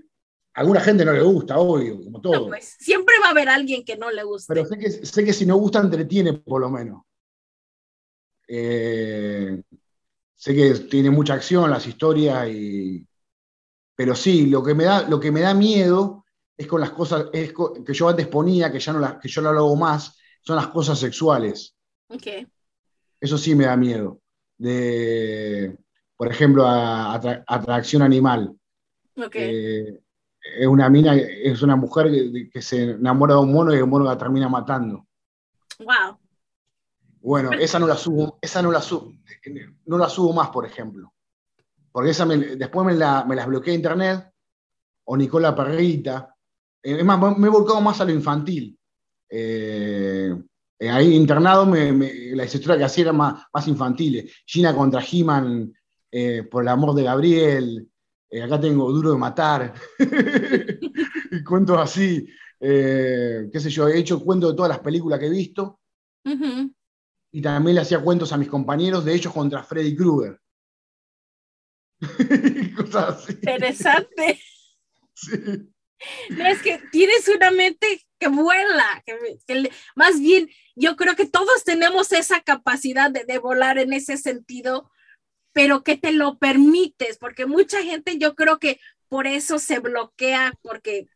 A 0.55 0.61
alguna 0.61 0.81
gente 0.81 1.05
no 1.05 1.11
le 1.11 1.21
gusta, 1.21 1.59
obvio, 1.59 1.97
como 2.03 2.17
No, 2.17 2.21
todo. 2.21 2.47
pues, 2.47 2.75
siempre 2.79 3.13
va 3.21 3.27
a 3.27 3.29
haber 3.29 3.49
alguien 3.49 3.85
que 3.85 3.97
no 3.97 4.09
le 4.09 4.23
guste. 4.23 4.51
Pero 4.51 4.65
sé 4.65 4.79
que, 4.79 4.89
sé 4.89 5.23
que 5.23 5.31
si 5.31 5.45
no 5.45 5.57
gusta, 5.57 5.79
entretiene 5.79 6.33
por 6.33 6.59
lo 6.59 6.71
menos. 6.71 7.03
Eh, 8.47 9.61
sé 10.33 10.55
que 10.55 10.73
tiene 10.89 11.11
mucha 11.11 11.35
acción 11.35 11.69
las 11.69 11.85
historias, 11.85 12.49
y, 12.49 13.07
pero 13.93 14.15
sí, 14.15 14.47
lo 14.47 14.63
que 14.63 14.73
me 14.73 14.85
da, 14.85 15.07
lo 15.07 15.19
que 15.19 15.31
me 15.31 15.41
da 15.41 15.53
miedo 15.53 16.25
es 16.57 16.65
con 16.65 16.81
las 16.81 16.89
cosas 16.89 17.27
es 17.31 17.53
que 17.85 17.93
yo 17.93 18.09
antes 18.09 18.25
ponía, 18.25 18.71
que 18.71 18.79
ya 18.79 18.91
no 18.91 18.99
las, 18.99 19.19
que 19.19 19.29
yo 19.29 19.39
no 19.43 19.53
lo 19.53 19.59
hago 19.59 19.75
más, 19.75 20.17
son 20.41 20.55
las 20.55 20.69
cosas 20.69 20.97
sexuales. 20.97 21.75
Ok. 22.07 22.47
Eso 23.21 23.37
sí 23.37 23.55
me 23.55 23.65
da 23.65 23.77
miedo. 23.77 24.19
De, 24.57 25.77
por 26.17 26.27
ejemplo, 26.27 26.65
a- 26.67 27.13
atra- 27.15 27.43
atracción 27.47 28.01
animal. 28.01 28.53
Eh, 29.51 29.99
es 30.59 30.67
una 30.67 30.89
mina, 30.89 31.15
es 31.15 31.61
una 31.61 31.75
mujer 31.75 32.11
que, 32.11 32.49
que 32.51 32.61
se 32.61 32.91
enamora 32.91 33.35
de 33.35 33.41
un 33.41 33.53
mono 33.53 33.73
y 33.73 33.77
el 33.77 33.87
mono 33.87 34.05
la 34.05 34.17
termina 34.17 34.49
matando. 34.49 35.07
Wow. 35.79 36.17
Bueno, 37.21 37.51
esa 37.53 37.77
no 37.79 37.85
la 37.87 37.95
subo, 37.95 38.39
esa 38.41 38.61
no 38.63 38.71
la 38.71 38.81
subo, 38.81 39.13
no 39.85 39.97
la 39.97 40.09
subo 40.09 40.33
más, 40.33 40.49
por 40.49 40.65
ejemplo. 40.65 41.13
Porque 41.91 42.09
esa 42.11 42.25
me- 42.25 42.37
después 42.55 42.85
me, 42.85 42.93
la, 42.95 43.23
me 43.25 43.35
las 43.35 43.45
bloquea 43.47 43.73
internet, 43.73 44.31
o 45.05 45.15
Nicola 45.17 45.55
Perrita. 45.55 46.35
Eh, 46.81 46.97
Es 46.99 47.05
más, 47.05 47.37
me 47.37 47.47
he 47.47 47.49
volcado 47.51 47.81
más 47.81 48.01
a 48.01 48.05
lo 48.05 48.11
infantil. 48.11 48.77
Eh, 49.29 50.35
eh, 50.81 50.89
ahí 50.89 51.15
internado, 51.15 51.65
me, 51.65 51.91
me- 51.93 52.13
las 52.35 52.53
historias 52.53 52.79
que 52.79 52.85
hacía 52.85 53.03
eran 53.05 53.17
más, 53.17 53.43
más 53.53 53.67
infantiles. 53.67 54.31
Gina 54.45 54.75
contra 54.75 55.01
He-Man, 55.09 55.73
eh, 56.11 56.43
por 56.49 56.63
el 56.63 56.69
amor 56.69 56.93
de 56.95 57.03
Gabriel. 57.03 57.87
eh, 58.29 58.43
acá 58.43 58.59
tengo 58.59 58.91
Duro 58.91 59.11
de 59.11 59.17
Matar. 59.17 59.73
y 61.31 61.43
cuentos 61.43 61.77
así. 61.79 62.27
qué 62.59 63.59
sé 63.59 63.69
yo, 63.69 63.87
he 63.87 63.97
hecho 63.99 64.19
cuentos 64.23 64.51
de 64.51 64.55
todas 64.57 64.69
las 64.69 64.79
películas 64.79 65.19
que 65.19 65.27
he 65.27 65.29
visto 65.29 65.79
y 67.33 67.41
también 67.41 67.75
le 67.75 67.81
hacía 67.81 67.99
cuentos 68.01 68.31
a 68.31 68.37
mis 68.37 68.47
compañeros 68.47 69.03
de 69.05 69.13
ellos 69.13 69.33
contra 69.33 69.63
Freddy 69.63 69.95
Krueger. 69.95 70.39
Cosas 72.75 73.09
así. 73.09 73.33
Interesante. 73.33 74.39
Sí. 75.13 75.71
No, 76.29 76.45
es 76.45 76.61
que 76.61 76.79
tienes 76.91 77.27
una 77.27 77.51
mente 77.51 78.01
que 78.19 78.27
vuela, 78.27 79.03
que, 79.05 79.71
más 79.95 80.19
bien 80.19 80.49
yo 80.75 80.95
creo 80.95 81.15
que 81.15 81.25
todos 81.25 81.63
tenemos 81.63 82.11
esa 82.11 82.41
capacidad 82.41 83.11
de, 83.11 83.25
de 83.25 83.37
volar 83.39 83.77
en 83.77 83.93
ese 83.93 84.17
sentido, 84.17 84.91
pero 85.53 85.83
que 85.83 85.97
te 85.97 86.11
lo 86.11 86.37
permites, 86.37 87.17
porque 87.17 87.45
mucha 87.45 87.81
gente 87.83 88.17
yo 88.17 88.35
creo 88.35 88.59
que 88.59 88.79
por 89.09 89.27
eso 89.27 89.59
se 89.59 89.79
bloquea, 89.79 90.53
porque 90.61 91.07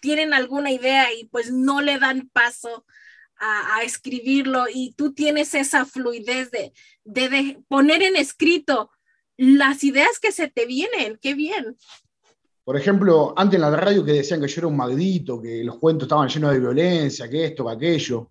tienen 0.00 0.34
alguna 0.34 0.70
idea 0.70 1.12
y 1.12 1.24
pues 1.26 1.50
no 1.52 1.80
le 1.80 1.98
dan 1.98 2.28
paso 2.30 2.84
a, 3.38 3.76
a 3.76 3.82
escribirlo 3.82 4.66
y 4.72 4.92
tú 4.94 5.14
tienes 5.14 5.54
esa 5.54 5.86
fluidez 5.86 6.50
de, 6.50 6.72
de, 7.04 7.28
de 7.28 7.58
poner 7.68 8.02
en 8.02 8.16
escrito 8.16 8.90
las 9.36 9.82
ideas 9.84 10.18
que 10.20 10.32
se 10.32 10.48
te 10.48 10.66
vienen, 10.66 11.18
qué 11.20 11.34
bien. 11.34 11.76
Por 12.64 12.76
ejemplo, 12.76 13.34
antes 13.36 13.56
en 13.56 13.60
la 13.60 13.70
radio 13.76 14.04
que 14.04 14.12
decían 14.12 14.40
que 14.40 14.48
yo 14.48 14.60
era 14.60 14.68
un 14.68 14.76
maldito, 14.76 15.40
que 15.40 15.62
los 15.62 15.76
cuentos 15.78 16.06
estaban 16.06 16.28
llenos 16.28 16.52
de 16.52 16.60
violencia, 16.60 17.28
que 17.28 17.44
esto, 17.44 17.66
que 17.66 17.72
aquello. 17.72 18.30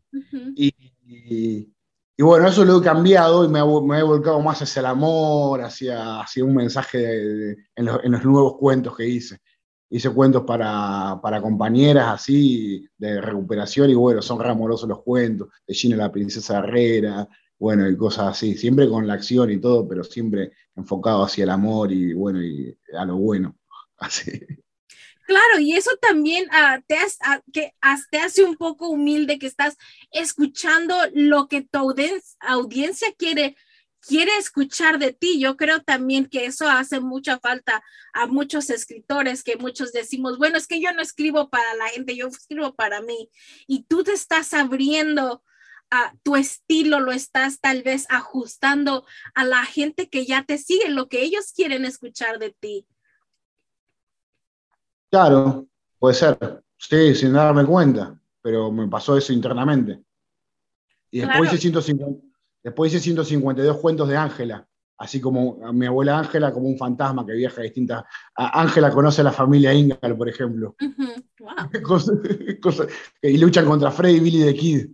Y, 0.56 0.74
y- 1.06 1.70
y 2.16 2.22
bueno, 2.24 2.48
eso 2.48 2.64
lo 2.64 2.78
he 2.80 2.84
cambiado 2.84 3.44
y 3.44 3.48
me, 3.48 3.60
he 3.60 4.04
volcado 4.04 4.40
más 4.40 4.62
hacia 4.62 4.82
el 4.82 4.86
amor, 4.86 5.62
hacia, 5.62 6.22
hacia 6.22 6.46
un 6.46 6.54
mensaje 6.56 6.98
de- 7.00 7.34
de- 7.36 7.58
en, 7.76 7.86
los, 7.86 8.04
en 8.04 8.12
los 8.12 8.24
nuevos 8.24 8.58
cuentos 8.58 8.96
que 8.96 9.08
hice. 9.08 9.40
Hice 9.90 10.10
cuentos 10.12 10.44
para, 10.44 11.20
para 11.22 11.42
compañeras 11.42 12.08
así, 12.10 12.88
de 12.98 13.20
recuperación, 13.22 13.90
y 13.90 13.96
bueno, 13.96 14.22
son 14.22 14.40
re 14.40 14.50
amorosos 14.50 14.88
los 14.90 15.02
cuentos, 15.04 15.50
de 15.68 15.74
Gina 15.74 15.96
la 15.96 16.12
princesa 16.12 16.60
Herrera, 16.60 17.28
bueno, 17.60 17.88
y 17.90 17.96
cosas 17.98 18.28
así, 18.30 18.56
siempre 18.58 18.88
con 18.90 19.06
la 19.08 19.14
acción 19.14 19.50
y 19.52 19.58
todo, 19.60 19.88
pero 19.88 20.04
siempre 20.04 20.52
enfocado 20.76 21.24
hacia 21.24 21.44
el 21.46 21.50
amor 21.52 21.92
y 21.92 22.14
bueno, 22.14 22.42
y 22.44 22.76
a 22.98 23.06
lo 23.06 23.18
bueno. 23.18 23.56
Claro, 25.26 25.60
y 25.60 25.74
eso 25.74 25.92
también 26.02 26.48
ah, 26.52 26.82
te, 26.86 26.96
has- 26.98 27.18
ah, 27.22 27.42
que, 27.54 27.74
te 28.12 28.20
hace 28.20 28.44
un 28.44 28.58
poco 28.58 28.90
humilde 28.90 29.40
que 29.40 29.48
estás 29.48 29.78
escuchando 30.12 30.96
lo 31.14 31.48
que 31.48 31.62
tu 31.62 31.80
audien- 31.80 32.22
audiencia 32.42 33.08
quiere, 33.18 33.56
quiere 34.02 34.36
escuchar 34.38 35.00
de 35.00 35.14
ti. 35.14 35.40
Yo 35.40 35.56
creo 35.56 35.82
también 35.82 36.26
que 36.28 36.46
eso 36.46 36.70
hace 36.70 37.00
mucha 37.00 37.40
falta 37.40 37.82
a 38.14 38.28
muchos 38.28 38.70
escritores 38.70 39.44
que 39.44 39.56
muchos 39.56 39.94
decimos, 39.94 40.38
bueno, 40.38 40.58
es 40.58 40.68
que 40.68 40.82
yo 40.82 40.92
no 40.92 41.02
escribo 41.02 41.50
para 41.50 41.74
la 41.76 41.88
gente, 41.88 42.18
yo 42.18 42.28
escribo 42.28 42.76
para 42.76 43.02
mí. 43.02 43.30
Y 43.66 43.84
tú 43.84 44.04
te 44.04 44.12
estás 44.12 44.54
abriendo 44.54 45.42
a 45.90 46.14
tu 46.24 46.36
estilo, 46.36 47.00
lo 47.00 47.14
estás 47.14 47.62
tal 47.62 47.84
vez 47.84 48.08
ajustando 48.10 49.06
a 49.36 49.46
la 49.46 49.64
gente 49.66 50.10
que 50.10 50.26
ya 50.26 50.44
te 50.44 50.58
sigue, 50.58 50.90
lo 50.90 51.08
que 51.08 51.22
ellos 51.22 51.54
quieren 51.56 51.86
escuchar 51.86 52.40
de 52.40 52.52
ti. 52.52 52.88
Claro, 55.24 55.68
puede 56.00 56.16
ser, 56.16 56.64
sí, 56.76 57.14
sin 57.14 57.34
darme 57.34 57.64
cuenta, 57.66 58.20
pero 58.42 58.72
me 58.72 58.88
pasó 58.88 59.16
eso 59.16 59.32
internamente. 59.32 60.02
Y 61.12 61.20
después, 61.20 61.42
Claro. 61.42 61.46
hice 61.56 61.58
150, 61.62 62.20
después 62.64 62.92
hice 62.92 63.00
152 63.04 63.78
cuentos 63.78 64.10
de 64.10 64.18
Ángela, 64.18 64.68
así 64.98 65.22
como 65.22 65.64
a 65.64 65.72
mi 65.72 65.86
abuela 65.86 66.18
Ángela 66.18 66.52
como 66.52 66.68
un 66.68 66.80
fantasma 66.80 67.24
que 67.28 67.34
viaja 67.34 67.62
a 67.62 67.64
distintas... 67.64 68.04
Ángela 68.36 68.90
conoce 68.90 69.22
a 69.22 69.26
la 69.26 69.32
familia 69.32 69.72
Ingal, 69.72 70.18
por 70.18 70.28
ejemplo, 70.30 70.76
Ujú, 70.82 71.14
Wow. 71.42 71.54
Cosas- 71.84 72.18
cosas- 72.60 72.88
y 73.22 73.38
luchan 73.38 73.66
contra 73.68 73.92
Freddy 73.92 74.16
y 74.16 74.20
Billy 74.20 74.44
the 74.46 74.56
Kid. 74.56 74.88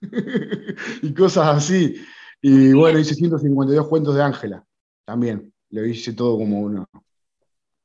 y 1.02 1.12
cosas 1.12 1.58
así. 1.58 1.94
Y 2.40 2.72
bueno, 2.72 2.98
hice 2.98 3.14
152 3.14 3.86
cuentos 3.86 4.14
de 4.14 4.22
Ángela, 4.22 4.64
también. 5.04 5.52
Lo 5.68 5.84
hice 5.84 6.14
todo 6.14 6.38
como 6.38 6.60
una, 6.60 6.86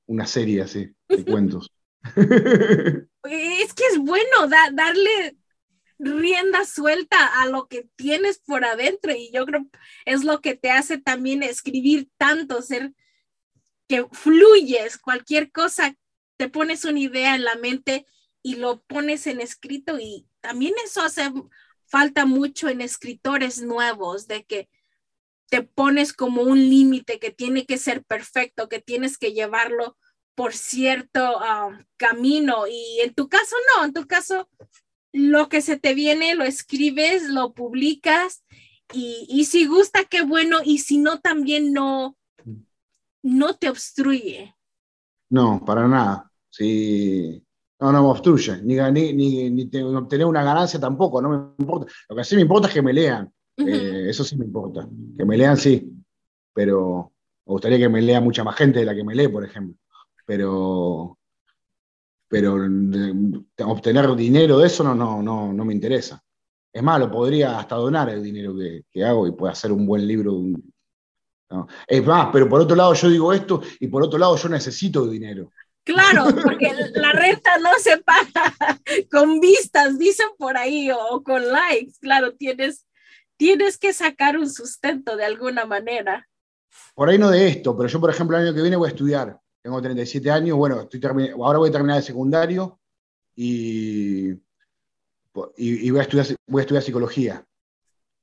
una 0.07 0.25
serie 0.27 0.61
así, 0.61 0.93
Es 3.23 3.73
que 3.73 3.83
es 3.85 3.97
bueno 3.99 4.47
da- 4.47 4.71
darle 4.73 5.37
rienda 5.99 6.65
suelta 6.65 7.41
a 7.41 7.47
lo 7.47 7.67
que 7.67 7.89
tienes 7.95 8.39
por 8.39 8.65
adentro 8.65 9.13
y 9.13 9.31
yo 9.33 9.45
creo 9.45 9.67
es 10.05 10.23
lo 10.23 10.41
que 10.41 10.55
te 10.55 10.71
hace 10.71 10.97
también 10.99 11.43
escribir 11.43 12.09
tanto, 12.17 12.61
ser 12.61 12.93
que 13.87 14.05
fluyes, 14.11 14.97
cualquier 14.97 15.51
cosa, 15.51 15.95
te 16.37 16.49
pones 16.49 16.85
una 16.85 16.99
idea 16.99 17.35
en 17.35 17.43
la 17.43 17.55
mente 17.55 18.05
y 18.43 18.55
lo 18.55 18.81
pones 18.83 19.27
en 19.27 19.41
escrito 19.41 19.99
y 19.99 20.27
también 20.41 20.73
eso 20.85 21.01
hace 21.01 21.31
falta 21.87 22.25
mucho 22.25 22.69
en 22.69 22.81
escritores 22.81 23.61
nuevos, 23.61 24.27
de 24.27 24.45
que 24.45 24.69
te 25.49 25.63
pones 25.63 26.13
como 26.13 26.43
un 26.43 26.59
límite 26.59 27.19
que 27.19 27.31
tiene 27.31 27.65
que 27.65 27.77
ser 27.77 28.03
perfecto, 28.03 28.69
que 28.69 28.79
tienes 28.81 29.17
que 29.17 29.33
llevarlo 29.33 29.97
por 30.35 30.53
cierto 30.53 31.19
ah, 31.41 31.77
camino 31.97 32.67
y 32.67 32.99
en 33.03 33.13
tu 33.13 33.27
caso 33.29 33.55
no, 33.75 33.85
en 33.85 33.93
tu 33.93 34.07
caso 34.07 34.49
lo 35.13 35.49
que 35.49 35.61
se 35.61 35.77
te 35.77 35.93
viene 35.93 36.35
lo 36.35 36.43
escribes, 36.43 37.29
lo 37.29 37.53
publicas 37.53 38.43
y, 38.93 39.25
y 39.29 39.45
si 39.45 39.65
gusta, 39.65 40.03
qué 40.05 40.21
bueno, 40.21 40.59
y 40.63 40.79
si 40.79 40.97
no, 40.97 41.19
también 41.19 41.71
no, 41.73 42.17
no 43.23 43.55
te 43.55 43.69
obstruye. 43.69 44.55
No, 45.29 45.63
para 45.63 45.87
nada. 45.87 46.29
Sí. 46.49 47.41
No, 47.79 47.91
no 47.91 48.03
me 48.03 48.09
obstruye. 48.09 48.61
Ni, 48.63 48.75
ni, 48.91 49.13
ni, 49.13 49.49
ni 49.49 49.65
te- 49.67 49.83
obtener 49.83 50.25
una 50.25 50.43
ganancia 50.43 50.79
tampoco, 50.79 51.21
no 51.21 51.29
me 51.29 51.35
importa. 51.57 51.91
Lo 52.09 52.15
que 52.15 52.23
sí 52.23 52.35
me 52.35 52.41
importa 52.41 52.67
es 52.67 52.73
que 52.73 52.81
me 52.81 52.93
lean. 52.93 53.31
Eh, 53.57 54.07
eso 54.09 54.23
sí 54.23 54.35
me 54.35 54.45
importa. 54.45 54.87
Que 55.17 55.25
me 55.25 55.37
lean, 55.37 55.57
sí. 55.57 55.89
Pero 56.53 57.13
me 57.45 57.53
gustaría 57.53 57.77
que 57.77 57.89
me 57.89 58.01
lea 58.01 58.19
mucha 58.19 58.43
más 58.43 58.55
gente 58.55 58.79
de 58.79 58.85
la 58.85 58.95
que 58.95 59.03
me 59.03 59.15
lee, 59.15 59.29
por 59.29 59.45
ejemplo. 59.45 59.77
Pero, 60.31 61.17
pero 62.29 62.55
de- 62.57 63.43
obtener 63.65 64.15
dinero 64.15 64.59
de 64.59 64.67
eso 64.67 64.81
no, 64.81 64.95
no, 64.95 65.21
no, 65.21 65.51
no 65.51 65.65
me 65.65 65.73
interesa. 65.73 66.23
Es 66.71 66.81
más, 66.81 67.01
lo 67.01 67.11
podría 67.11 67.59
hasta 67.59 67.75
donar 67.75 68.09
el 68.11 68.23
dinero 68.23 68.55
que, 68.55 68.83
que 68.89 69.03
hago 69.03 69.27
y 69.27 69.33
puede 69.33 69.51
hacer 69.51 69.73
un 69.73 69.85
buen 69.85 70.07
libro. 70.07 70.31
un- 70.35 70.73
no. 71.49 71.67
Es 71.85 72.05
más, 72.05 72.29
pero 72.31 72.47
por 72.47 72.61
otro 72.61 72.77
lado 72.77 72.93
yo 72.93 73.09
digo 73.09 73.33
esto 73.33 73.61
y 73.81 73.87
por 73.87 74.03
otro 74.03 74.17
lado 74.17 74.37
yo 74.37 74.47
necesito 74.47 75.05
dinero. 75.05 75.51
Claro, 75.83 76.23
porque 76.45 76.73
la 76.93 77.11
renta 77.11 77.57
no 77.57 77.71
se 77.77 77.97
paga 77.97 78.55
con 79.11 79.41
vistas, 79.41 79.99
dicen 79.99 80.27
por 80.37 80.55
ahí, 80.55 80.89
o, 80.91 80.97
o 81.09 81.21
con 81.23 81.45
likes. 81.45 81.95
Claro, 81.99 82.35
tienes, 82.35 82.87
tienes 83.35 83.77
que 83.77 83.91
sacar 83.91 84.37
un 84.37 84.49
sustento 84.49 85.17
de 85.17 85.25
alguna 85.25 85.65
manera. 85.65 86.25
Por 86.95 87.09
ahí 87.09 87.17
no 87.17 87.29
de 87.29 87.49
esto, 87.49 87.75
pero 87.75 87.89
yo, 87.89 87.99
por 87.99 88.09
ejemplo, 88.11 88.37
el 88.37 88.45
año 88.47 88.55
que 88.55 88.61
viene 88.61 88.77
voy 88.77 88.87
a 88.87 88.91
estudiar. 88.91 89.37
Tengo 89.61 89.81
37 89.81 90.31
años, 90.31 90.57
bueno, 90.57 90.81
estoy 90.81 90.99
ahora 91.39 91.59
voy 91.59 91.69
a 91.69 91.71
terminar 91.71 91.97
el 91.97 92.03
secundario 92.03 92.79
y, 93.35 94.31
y, 94.31 94.37
y 95.57 95.89
voy, 95.91 95.99
a 95.99 96.03
estudiar, 96.03 96.25
voy 96.47 96.59
a 96.59 96.63
estudiar 96.63 96.83
psicología. 96.83 97.45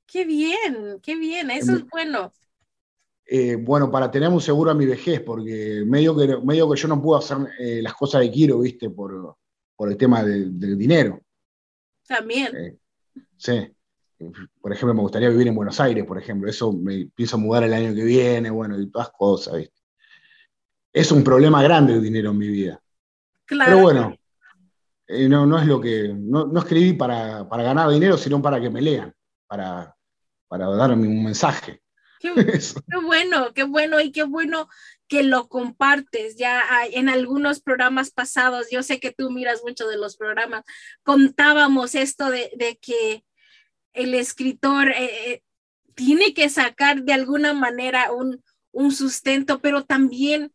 Qué 0.05 0.25
bien, 0.25 0.99
qué 1.01 1.15
bien, 1.15 1.49
eso 1.51 1.75
es 1.75 1.85
bueno. 1.89 2.31
Eh, 3.25 3.55
bueno, 3.55 3.91
para 3.91 4.09
tener 4.09 4.27
un 4.29 4.41
seguro 4.41 4.71
a 4.71 4.73
mi 4.75 4.85
vejez, 4.85 5.21
porque 5.21 5.83
medio 5.85 6.17
que, 6.17 6.37
medio 6.43 6.69
que 6.69 6.79
yo 6.79 6.87
no 6.87 7.01
puedo 7.01 7.19
hacer 7.19 7.37
eh, 7.59 7.79
las 7.81 7.93
cosas 7.93 8.23
que 8.23 8.31
quiero, 8.31 8.59
¿viste? 8.59 8.89
Por, 8.89 9.35
por 9.75 9.89
el 9.91 9.95
tema 9.97 10.23
de- 10.23 10.49
del 10.49 10.77
dinero. 10.77 11.21
También. 12.07 12.55
Eh, 12.57 12.77
sí. 13.37 13.71
Por 14.59 14.73
ejemplo, 14.73 14.95
me 14.95 15.01
gustaría 15.01 15.29
vivir 15.29 15.47
en 15.47 15.55
Buenos 15.55 15.79
Aires, 15.79 16.03
por 16.05 16.17
ejemplo. 16.17 16.49
Eso 16.49 16.73
me 16.73 17.05
pienso 17.15 17.37
mudar 17.37 17.63
el 17.63 17.73
año 17.73 17.93
que 17.93 18.03
viene, 18.03 18.49
bueno, 18.49 18.79
y 18.81 18.89
todas 18.89 19.11
cosas, 19.11 19.57
¿viste? 19.57 19.78
Es 20.91 21.11
un 21.11 21.23
problema 21.23 21.61
grande 21.61 21.93
el 21.93 22.01
dinero 22.01 22.31
en 22.31 22.37
mi 22.37 22.47
vida. 22.47 22.81
Claro. 23.45 23.71
Pero 23.71 23.81
bueno, 23.81 24.15
eh, 25.07 25.27
no, 25.27 25.45
no 25.45 25.59
es 25.59 25.65
lo 25.65 25.81
que. 25.81 26.13
No, 26.15 26.47
no 26.47 26.59
escribí 26.59 26.93
para, 26.93 27.47
para 27.47 27.63
ganar 27.63 27.89
dinero, 27.89 28.17
sino 28.17 28.41
para 28.41 28.61
que 28.61 28.69
me 28.69 28.81
lean, 28.81 29.13
para, 29.47 29.95
para 30.47 30.67
darme 30.67 31.07
un 31.07 31.23
mensaje. 31.23 31.81
Qué, 32.19 32.31
bueno, 33.03 33.53
qué 33.53 33.63
bueno 33.63 33.99
y 34.01 34.11
qué 34.11 34.23
bueno 34.23 34.67
que 35.07 35.23
lo 35.23 35.47
compartes. 35.47 36.35
Ya 36.35 36.63
en 36.91 37.09
algunos 37.09 37.61
programas 37.61 38.11
pasados, 38.11 38.67
yo 38.69 38.83
sé 38.83 38.99
que 38.99 39.11
tú 39.11 39.31
miras 39.31 39.61
mucho 39.63 39.87
de 39.87 39.97
los 39.97 40.17
programas, 40.17 40.63
contábamos 41.03 41.95
esto 41.95 42.29
de, 42.29 42.51
de 42.57 42.77
que 42.81 43.23
el 43.93 44.13
escritor 44.13 44.89
eh, 44.89 45.31
eh, 45.31 45.43
tiene 45.95 46.33
que 46.33 46.49
sacar 46.49 47.03
de 47.03 47.13
alguna 47.13 47.53
manera 47.53 48.11
un, 48.11 48.43
un 48.71 48.91
sustento, 48.91 49.59
pero 49.59 49.83
también 49.85 50.53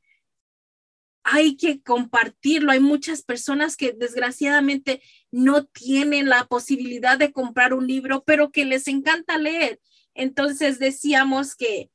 hay 1.24 1.56
que 1.56 1.82
compartirlo. 1.82 2.70
Hay 2.70 2.80
muchas 2.80 3.22
personas 3.22 3.76
que 3.76 3.92
desgraciadamente 3.92 5.02
no 5.30 5.64
tienen 5.64 6.28
la 6.28 6.44
posibilidad 6.46 7.18
de 7.18 7.32
comprar 7.32 7.74
un 7.74 7.86
libro, 7.86 8.22
pero 8.24 8.50
que 8.50 8.64
les 8.64 8.86
encanta 8.86 9.38
leer. 9.38 9.80
Entonces 10.14 10.78
decíamos 10.78 11.56
que, 11.56 11.90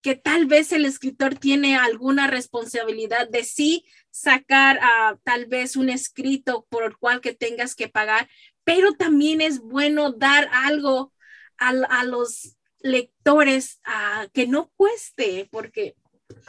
que 0.00 0.14
tal 0.16 0.46
vez 0.46 0.72
el 0.72 0.84
escritor 0.84 1.34
tiene 1.34 1.76
alguna 1.76 2.28
responsabilidad 2.28 3.28
de 3.28 3.44
sí 3.44 3.84
sacar 4.10 4.78
a 4.80 5.18
tal 5.24 5.46
vez 5.46 5.76
un 5.76 5.90
escrito 5.90 6.66
por 6.70 6.84
el 6.84 6.96
cual 6.96 7.20
que 7.20 7.34
tengas 7.34 7.74
que 7.74 7.88
pagar, 7.88 8.28
pero 8.64 8.92
también 8.92 9.40
es 9.40 9.60
bueno 9.60 10.12
dar 10.12 10.48
algo 10.52 11.12
a, 11.58 11.68
a 11.68 12.04
los 12.04 12.56
lectores 12.80 13.80
ah, 13.84 14.28
que 14.32 14.46
no 14.46 14.70
cueste, 14.76 15.48
porque 15.50 15.96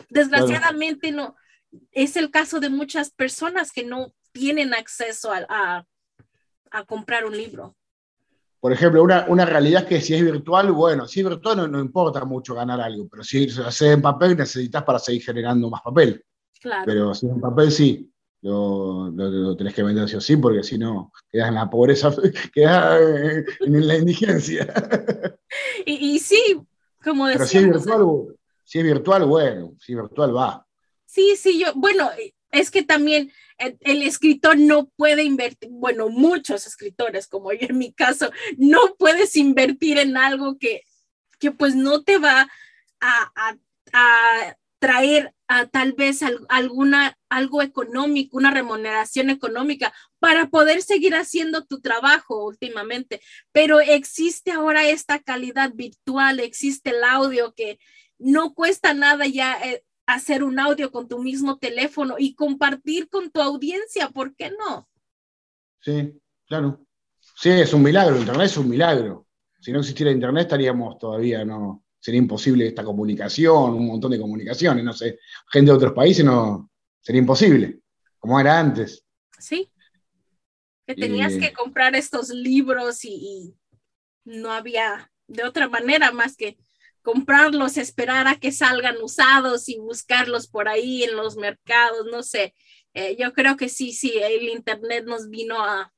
Desgraciadamente 0.09 1.11
no, 1.11 1.35
es 1.91 2.15
el 2.15 2.31
caso 2.31 2.59
de 2.59 2.69
muchas 2.69 3.11
personas 3.11 3.71
que 3.71 3.83
no 3.83 4.13
tienen 4.31 4.73
acceso 4.73 5.31
a, 5.31 5.85
a, 6.71 6.83
comprar 6.85 7.25
un 7.25 7.35
libro. 7.35 7.75
Por 8.59 8.73
ejemplo, 8.73 9.03
una, 9.03 9.25
una, 9.27 9.45
realidad 9.45 9.83
es 9.83 9.87
que 9.87 10.01
si 10.01 10.13
es 10.13 10.21
virtual, 10.21 10.71
bueno, 10.71 11.07
si 11.07 11.21
es 11.21 11.27
virtual 11.27 11.57
no, 11.57 11.67
no 11.67 11.79
importa 11.79 12.25
mucho 12.25 12.53
ganar 12.53 12.81
algo, 12.81 13.07
pero 13.09 13.23
si 13.23 13.49
se 13.49 13.61
hace 13.61 13.93
en 13.93 14.01
papel 14.01 14.37
necesitas 14.37 14.83
para 14.83 14.99
seguir 14.99 15.23
generando 15.23 15.69
más 15.69 15.81
papel. 15.81 16.23
Claro. 16.59 16.83
Pero 16.85 17.15
si 17.15 17.25
es 17.25 17.31
en 17.31 17.41
papel 17.41 17.71
sí, 17.71 18.11
lo, 18.41 19.09
lo, 19.09 19.55
tenés 19.55 19.73
que 19.73 19.83
vender 19.83 20.07
sí 20.07 20.15
o 20.15 20.21
sí, 20.21 20.37
porque 20.37 20.63
si 20.63 20.77
no, 20.77 21.11
quedas 21.29 21.49
en 21.49 21.55
la 21.55 21.69
pobreza, 21.69 22.13
quedas 22.53 23.01
en 23.59 23.87
la 23.87 23.97
indigencia. 23.97 24.67
Y, 25.83 26.15
y 26.15 26.19
sí, 26.19 26.61
como 27.03 27.25
decía. 27.25 27.39
Pero 27.39 27.49
si 27.49 27.57
es 27.57 27.63
virtual, 27.65 28.37
si 28.63 28.77
es 28.77 28.83
virtual, 28.83 29.25
bueno, 29.25 29.73
si 29.79 29.93
es 29.93 29.97
virtual 29.99 30.35
va. 30.35 30.67
Sí, 31.09 31.35
sí, 31.35 31.57
yo, 31.57 31.73
bueno, 31.73 32.11
es 32.51 32.69
que 32.69 32.83
también 32.83 33.31
el, 33.57 34.03
escritor 34.03 34.59
no 34.59 34.89
puede 34.89 35.23
invertir, 35.23 35.67
bueno, 35.71 36.09
muchos 36.09 36.67
escritores, 36.67 37.27
como 37.27 37.51
yo 37.51 37.65
en 37.67 37.79
mi 37.79 37.91
caso, 37.91 38.31
no 38.57 38.95
puedes 38.99 39.35
invertir 39.35 39.97
en 39.97 40.17
algo 40.17 40.59
que, 40.59 40.83
que 41.39 41.51
pues 41.51 41.75
no 41.75 42.03
te 42.03 42.19
va 42.19 42.47
a, 42.99 43.31
a, 43.35 43.57
a 43.91 44.57
traer 44.77 45.33
a 45.47 45.65
tal 45.65 45.93
vez 45.93 46.19
alguna, 46.47 47.17
algo 47.27 47.63
económico, 47.63 48.37
una 48.37 48.51
remuneración 48.51 49.31
económica 49.31 49.91
para 50.19 50.49
poder 50.51 50.83
seguir 50.83 51.15
haciendo 51.15 51.65
tu 51.65 51.81
trabajo 51.81 52.45
últimamente. 52.45 53.19
Pero 53.51 53.79
existe 53.79 54.51
ahora 54.51 54.87
esta 54.87 55.17
calidad 55.17 55.71
virtual, 55.73 56.39
existe 56.39 56.91
el 56.91 57.03
audio 57.03 57.55
que 57.55 57.79
no 58.19 58.53
cuesta 58.53 58.93
nada 58.93 59.25
ya 59.25 59.57
eh, 59.63 59.83
hacer 60.13 60.43
un 60.43 60.59
audio 60.59 60.91
con 60.91 61.07
tu 61.07 61.21
mismo 61.21 61.57
teléfono 61.57 62.15
y 62.17 62.35
compartir 62.35 63.09
con 63.09 63.31
tu 63.31 63.41
audiencia, 63.41 64.09
¿por 64.09 64.35
qué 64.35 64.51
no? 64.51 64.87
Sí, 65.81 66.19
claro. 66.47 66.85
Sí, 67.35 67.49
es 67.49 67.73
un 67.73 67.83
milagro, 67.83 68.17
Internet 68.17 68.45
es 68.47 68.57
un 68.57 68.69
milagro. 68.69 69.27
Si 69.59 69.71
no 69.71 69.79
existiera 69.79 70.11
Internet 70.11 70.43
estaríamos 70.43 70.97
todavía, 70.97 71.45
no, 71.45 71.83
sería 71.99 72.19
imposible 72.19 72.67
esta 72.67 72.83
comunicación, 72.83 73.73
un 73.73 73.87
montón 73.87 74.11
de 74.11 74.19
comunicaciones, 74.19 74.83
no 74.83 74.93
sé, 74.93 75.19
gente 75.51 75.71
de 75.71 75.77
otros 75.77 75.93
países 75.93 76.23
no, 76.23 76.71
sería 77.01 77.19
imposible, 77.19 77.79
como 78.17 78.39
era 78.39 78.59
antes. 78.59 79.05
Sí, 79.37 79.71
que 80.85 80.95
tenías 80.95 81.37
que 81.37 81.53
comprar 81.53 81.95
estos 81.95 82.29
libros 82.29 83.05
y, 83.05 83.55
no 84.25 84.51
había 84.51 85.11
de 85.27 85.43
otra 85.43 85.67
manera 85.67 86.11
más 86.11 86.35
que 86.35 86.57
comprarlos, 87.01 87.77
esperar 87.77 88.27
a 88.27 88.35
que 88.35 88.51
salgan 88.51 88.97
usados 89.01 89.69
y 89.69 89.77
buscarlos 89.77 90.47
por 90.47 90.67
ahí 90.67 91.03
en 91.03 91.15
los 91.15 91.37
mercados, 91.37 92.05
no 92.11 92.23
sé. 92.23 92.55
Eh, 92.93 93.15
yo 93.19 93.33
creo 93.33 93.57
que 93.57 93.69
sí, 93.69 93.93
sí, 93.93 94.13
el 94.21 94.49
Internet 94.49 95.05
nos 95.05 95.29
vino 95.29 95.63
a, 95.63 95.93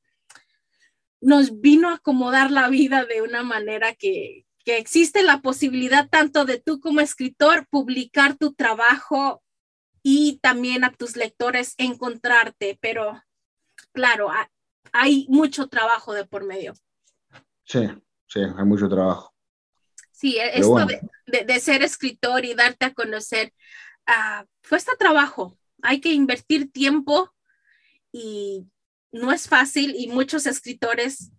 nos 1.20 1.60
vino 1.60 1.90
a 1.90 1.96
acomodar 1.96 2.52
la 2.52 2.70
vida 2.70 3.06
de 3.06 3.22
una 3.22 3.44
manera 3.44 3.96
que, 3.96 4.46
que 4.64 4.78
existe 4.78 5.24
la 5.24 5.42
posibilidad 5.42 6.10
tanto 6.10 6.46
de 6.46 6.60
tú 6.60 6.80
como 6.80 7.00
escritor 7.00 7.68
publicar 7.70 8.38
tu 8.38 8.54
trabajo 8.54 9.44
y 10.04 10.40
también 10.42 10.84
a 10.84 10.92
tus 10.92 11.16
lectores 11.16 11.76
encontrarte, 11.78 12.78
pero 12.82 13.22
claro, 13.92 14.30
hay 14.92 15.28
mucho 15.30 15.68
trabajo 15.68 16.14
de 16.14 16.26
por 16.26 16.46
medio. 16.46 16.74
Sí, 17.64 17.88
sí, 18.28 18.40
hay 18.40 18.66
mucho 18.66 18.90
trabajo. 18.90 19.31
Sí, 20.22 20.38
e, 20.38 20.60
esto 20.60 20.86
de, 21.26 21.60
ser 21.60 21.82
escritor 21.82 22.46
y 22.46 22.54
darte 22.54 22.86
a 22.86 22.94
conocer, 22.94 23.52
uh, 24.08 24.46
cuesta 24.70 24.92
trabajo, 24.96 25.58
hay 25.82 26.00
que 26.00 26.14
invertir 26.14 26.72
tiempo 26.72 27.34
y 28.12 28.68
no 29.12 29.32
es 29.32 29.48
fácil 29.48 29.96
y 29.98 30.10
muchos 30.10 30.46
escritores 30.46 31.32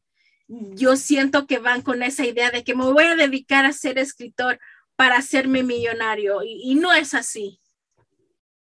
yo 0.49 0.97
siento 0.97 1.47
que 1.47 1.59
van 1.59 1.83
con 1.83 2.03
esa 2.03 2.27
idea 2.27 2.51
de 2.51 2.65
que 2.65 2.75
me 2.75 2.85
voy 2.85 3.05
a 3.05 3.15
dedicar 3.15 3.65
a 3.65 3.73
ser 3.73 3.99
escritor 3.99 4.59
para 4.97 5.17
hacerme 5.17 5.63
millonario 5.63 6.41
y, 6.45 6.75
no 6.75 6.93
es 6.93 7.15
así. 7.15 7.61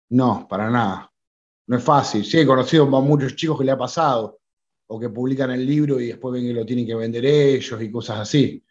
No, 0.09 0.47
para 0.49 0.71
nada. 0.71 1.13
No 1.67 1.77
es 1.77 1.83
fácil. 1.83 2.25
Sí, 2.25 2.39
he 2.39 2.47
conocido 2.47 2.85
a 2.85 3.01
muchos 3.01 3.35
chicos 3.35 3.59
que 3.59 3.65
le 3.65 3.73
ha 3.73 3.79
pasado 3.79 4.39
o 4.87 5.01
que 5.01 5.09
publican 5.09 5.51
el 5.51 5.67
libro 5.67 6.01
y 6.01 6.07
después 6.07 6.33
ven 6.33 6.47
que 6.47 6.55
lo 6.55 6.65
tienen 6.65 6.87
que 6.87 6.95
vender 6.95 7.27
ellos 7.27 7.83
y 7.83 7.91
cosas 7.91 8.21
así. 8.21 8.65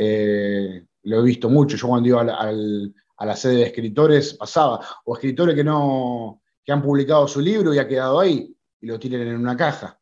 Eh, 0.00 0.86
lo 1.02 1.18
he 1.18 1.22
visto 1.24 1.50
mucho. 1.50 1.76
Yo 1.76 1.88
cuando 1.88 2.08
iba 2.08 2.20
a 2.20 3.26
la 3.26 3.36
sede 3.36 3.56
de 3.56 3.62
escritores 3.64 4.34
pasaba. 4.34 4.80
O 5.04 5.14
escritores 5.14 5.56
que 5.56 5.64
no 5.64 6.40
que 6.64 6.72
han 6.72 6.82
publicado 6.82 7.26
su 7.26 7.40
libro 7.40 7.72
y 7.72 7.78
ha 7.78 7.88
quedado 7.88 8.20
ahí 8.20 8.54
y 8.80 8.86
lo 8.86 8.98
tienen 8.98 9.26
en 9.26 9.36
una 9.36 9.56
caja. 9.56 9.98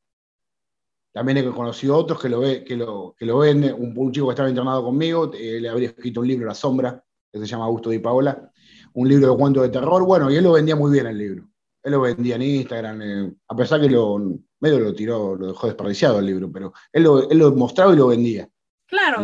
También 1.12 1.38
he 1.38 1.44
conocido 1.50 1.96
otros 1.96 2.20
que 2.20 2.28
lo, 2.28 2.40
ve, 2.40 2.64
que 2.64 2.76
lo, 2.76 3.14
que 3.16 3.24
lo 3.24 3.38
venden. 3.38 3.74
Un, 3.78 4.10
chico 4.12 4.26
que 4.26 4.32
estaba 4.32 4.48
internado 4.48 4.82
conmigo, 4.82 5.30
eh, 5.32 5.60
le 5.60 5.68
habría 5.68 5.90
escrito 5.90 6.20
un 6.20 6.26
libro, 6.26 6.44
La 6.44 6.54
Sombra, 6.54 7.02
que 7.32 7.38
se 7.38 7.46
llama 7.46 7.66
Augusto 7.66 7.90
Di 7.90 8.00
Paola, 8.00 8.50
un 8.94 9.08
libro 9.08 9.30
de 9.30 9.38
cuentos 9.38 9.62
de 9.62 9.68
terror. 9.68 10.04
Bueno, 10.04 10.28
y 10.28 10.34
él 10.34 10.42
lo 10.42 10.52
vendía 10.52 10.74
muy 10.74 10.90
bien 10.90 11.06
el 11.06 11.16
libro. 11.16 11.48
Él 11.84 11.92
lo 11.92 12.00
vendía 12.00 12.34
en 12.34 12.42
Instagram, 12.42 13.02
eh, 13.02 13.32
a 13.46 13.54
pesar 13.54 13.80
que 13.80 13.88
lo, 13.88 14.18
medio 14.58 14.80
lo 14.80 14.92
tiró, 14.92 15.36
lo 15.36 15.46
dejó 15.46 15.68
desperdiciado 15.68 16.18
el 16.18 16.26
libro, 16.26 16.50
pero 16.50 16.72
él 16.92 17.04
lo, 17.04 17.30
él 17.30 17.38
lo 17.38 17.52
mostraba 17.52 17.92
y 17.92 17.96
lo 17.96 18.08
vendía. 18.08 18.48
Claro, 18.86 19.22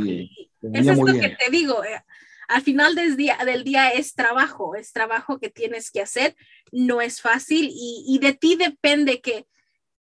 eso 0.72 0.92
es 0.92 0.98
lo 0.98 1.04
que 1.06 1.36
te 1.38 1.50
digo. 1.50 1.84
Eh, 1.84 2.02
al 2.48 2.62
final 2.62 2.94
del 2.94 3.16
día, 3.16 3.38
del 3.44 3.64
día 3.64 3.90
es 3.90 4.14
trabajo, 4.14 4.74
es 4.74 4.92
trabajo 4.92 5.38
que 5.38 5.48
tienes 5.48 5.90
que 5.90 6.02
hacer, 6.02 6.36
no 6.70 7.00
es 7.00 7.20
fácil 7.20 7.68
y, 7.70 8.04
y 8.06 8.18
de 8.18 8.34
ti 8.34 8.56
depende 8.56 9.20
que 9.20 9.46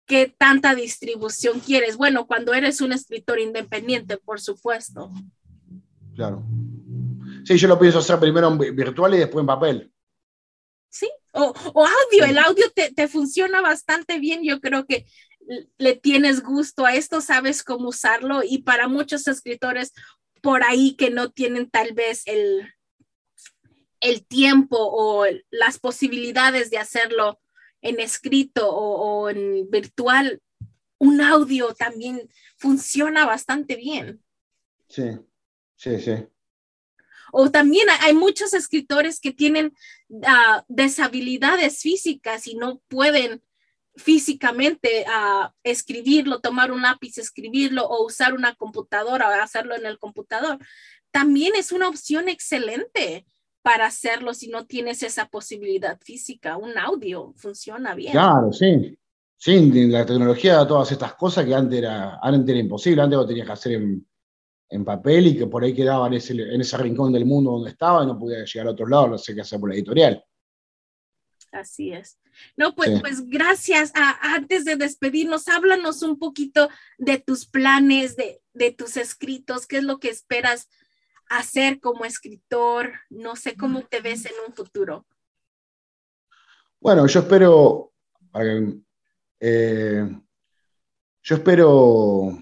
qué 0.06 0.34
tanta 0.38 0.76
distribución 0.76 1.60
quieres. 1.60 1.98
Bueno, 1.98 2.28
cuando 2.28 2.54
eres 2.54 2.82
un 2.82 2.91
escritor 2.91 3.39
independiente, 3.39 4.18
por 4.18 4.39
supuesto. 4.39 5.12
Claro. 6.15 6.44
Sí, 7.44 7.58
yo 7.58 7.68
lo 7.68 7.80
pienso 7.80 8.00
hacer 8.00 8.20
primero 8.20 8.48
en 8.48 8.76
virtual 8.76 9.13
y 9.15 9.18
después 9.18 9.41
en 9.41 9.48
papel. 9.48 9.91
Sí, 10.89 11.10
o, 11.32 11.54
audio, 11.76 12.26
el 12.26 12.38
audio 12.38 12.72
te, 12.74 12.94
te, 12.94 13.08
funciona 13.08 13.62
bastante 13.62 14.20
bien. 14.20 14.41
Yo 14.44 14.62
creo 14.62 14.86
que 14.86 15.06
le 15.78 15.96
tienes 15.96 16.41
gusto 16.41 16.86
a 16.86 16.96
esto, 16.96 17.22
sabes 17.22 17.63
cómo 17.63 17.89
usarlo 17.89 18.41
y 18.44 18.60
para 18.60 18.88
muchos 18.88 19.28
escritores 19.28 19.91
por 20.45 20.63
ahí 20.63 20.95
que 20.95 21.10
no 21.10 21.31
tienen 21.31 21.71
tal 21.71 21.93
vez 21.93 22.21
el, 22.27 22.71
el 23.99 24.23
tiempo 24.27 24.77
o 24.79 25.25
las 25.49 25.79
posibilidades 25.79 26.69
de 26.69 26.77
hacerlo 26.77 27.41
en 27.81 27.99
escrito 27.99 28.69
o, 28.69 29.27
en 29.27 29.67
virtual, 29.71 30.43
un 30.99 31.21
audio 31.21 31.73
también 31.73 32.29
funciona 32.58 33.25
bastante 33.25 33.75
bien. 33.75 34.23
Sí, 34.88 35.17
sí, 35.77 35.99
sí. 35.99 36.27
O 37.31 37.49
también 37.49 37.88
hay 38.01 38.13
muchos 38.13 38.53
escritores 38.53 39.19
que 39.19 39.31
tienen 39.31 39.73
uh, 40.10 40.62
deshabilidades 40.67 41.79
físicas 41.79 42.45
y 42.45 42.55
no 42.55 42.84
pueden 42.88 43.41
físicamente 43.95 45.05
uh, 45.08 45.47
escribirlo, 45.63 46.39
tomar 46.39 46.71
un 46.71 46.81
lápiz, 46.81 47.17
escribirlo 47.17 47.86
o 47.86 48.05
usar 48.05 48.34
una 48.34 48.55
computadora 48.55 49.29
o 49.29 49.31
hacerlo 49.41 49.75
en 49.75 49.86
el 49.86 49.97
computador. 49.97 50.58
También 51.12 51.53
es 51.55 51.71
una 51.71 51.88
opción 51.88 52.27
excelente 52.29 53.25
para 53.62 53.88
hacerlo 53.88 54.34
si 54.34 54.49
no 54.49 54.65
tienes 54.65 55.01
esa 55.01 55.27
posibilidad 55.27 55.99
física. 56.01 56.58
Un 56.58 56.77
audio 56.77 57.34
funciona 57.38 57.95
bien. 57.95 58.12
Claro, 58.12 58.51
sí. 58.51 58.97
Sí, 59.38 59.71
la 59.89 60.05
tecnología 60.05 60.55
da 60.55 60.67
todas 60.67 60.91
estas 60.91 61.13
cosas 61.15 61.45
que 61.45 61.53
antes 61.53 61.79
era, 61.79 62.19
antes 62.21 62.49
era 62.49 62.60
imposible, 62.60 63.01
antes 63.01 63.17
lo 63.17 63.27
tenías 63.27 63.45
que 63.45 63.53
hacer 63.53 63.73
en, 63.73 64.08
en 64.69 64.86
papel 64.86 65.27
y 65.27 65.38
que 65.38 65.47
por 65.47 65.63
ahí 65.63 65.73
quedaba 65.73 66.08
en 66.08 66.13
ese, 66.13 66.34
en 66.34 66.62
ese, 66.62 66.77
rincón 66.77 67.12
del 67.12 67.25
mundo 67.25 67.51
donde 67.51 67.71
estaba 67.71 68.03
y 68.03 68.08
no 68.08 68.17
podía 68.17 68.43
llegar 68.43 68.67
a 68.67 68.71
otro 68.71 68.88
lado, 68.88 69.08
no 69.08 69.17
sé 69.17 69.36
qué 69.36 69.41
hacer 69.41 69.60
por 69.60 69.69
la 69.69 69.75
editorial. 69.75 70.23
Así 71.51 71.91
es. 71.91 72.17
No, 72.58 72.76
pues, 72.76 73.00
pues 73.02 73.26
gracias. 73.28 73.91
Ah, 73.95 74.17
antes 74.21 74.65
de 74.65 74.76
despedirnos, 74.76 75.48
háblanos 75.48 76.02
un 76.02 76.19
poquito 76.19 76.69
de 76.98 77.19
tus 77.19 77.45
planes, 77.45 78.15
de, 78.15 78.41
de 78.54 78.71
tus 78.71 78.98
escritos, 78.98 79.67
qué 79.67 79.78
es 79.78 79.84
lo 79.84 80.00
que 80.00 80.10
esperas 80.10 80.67
hacer 81.30 81.80
como 81.80 82.06
escritor? 82.06 82.93
No 83.10 83.36
sé 83.36 83.56
cómo 83.56 83.84
te 83.84 84.02
ves 84.02 84.26
en 84.26 84.34
un 84.48 84.54
futuro. 84.54 85.06
Bueno, 86.79 87.08
yo 87.08 87.21
espero, 87.21 87.94
eh, 89.40 90.10
yo 91.23 91.36
espero, 91.36 92.38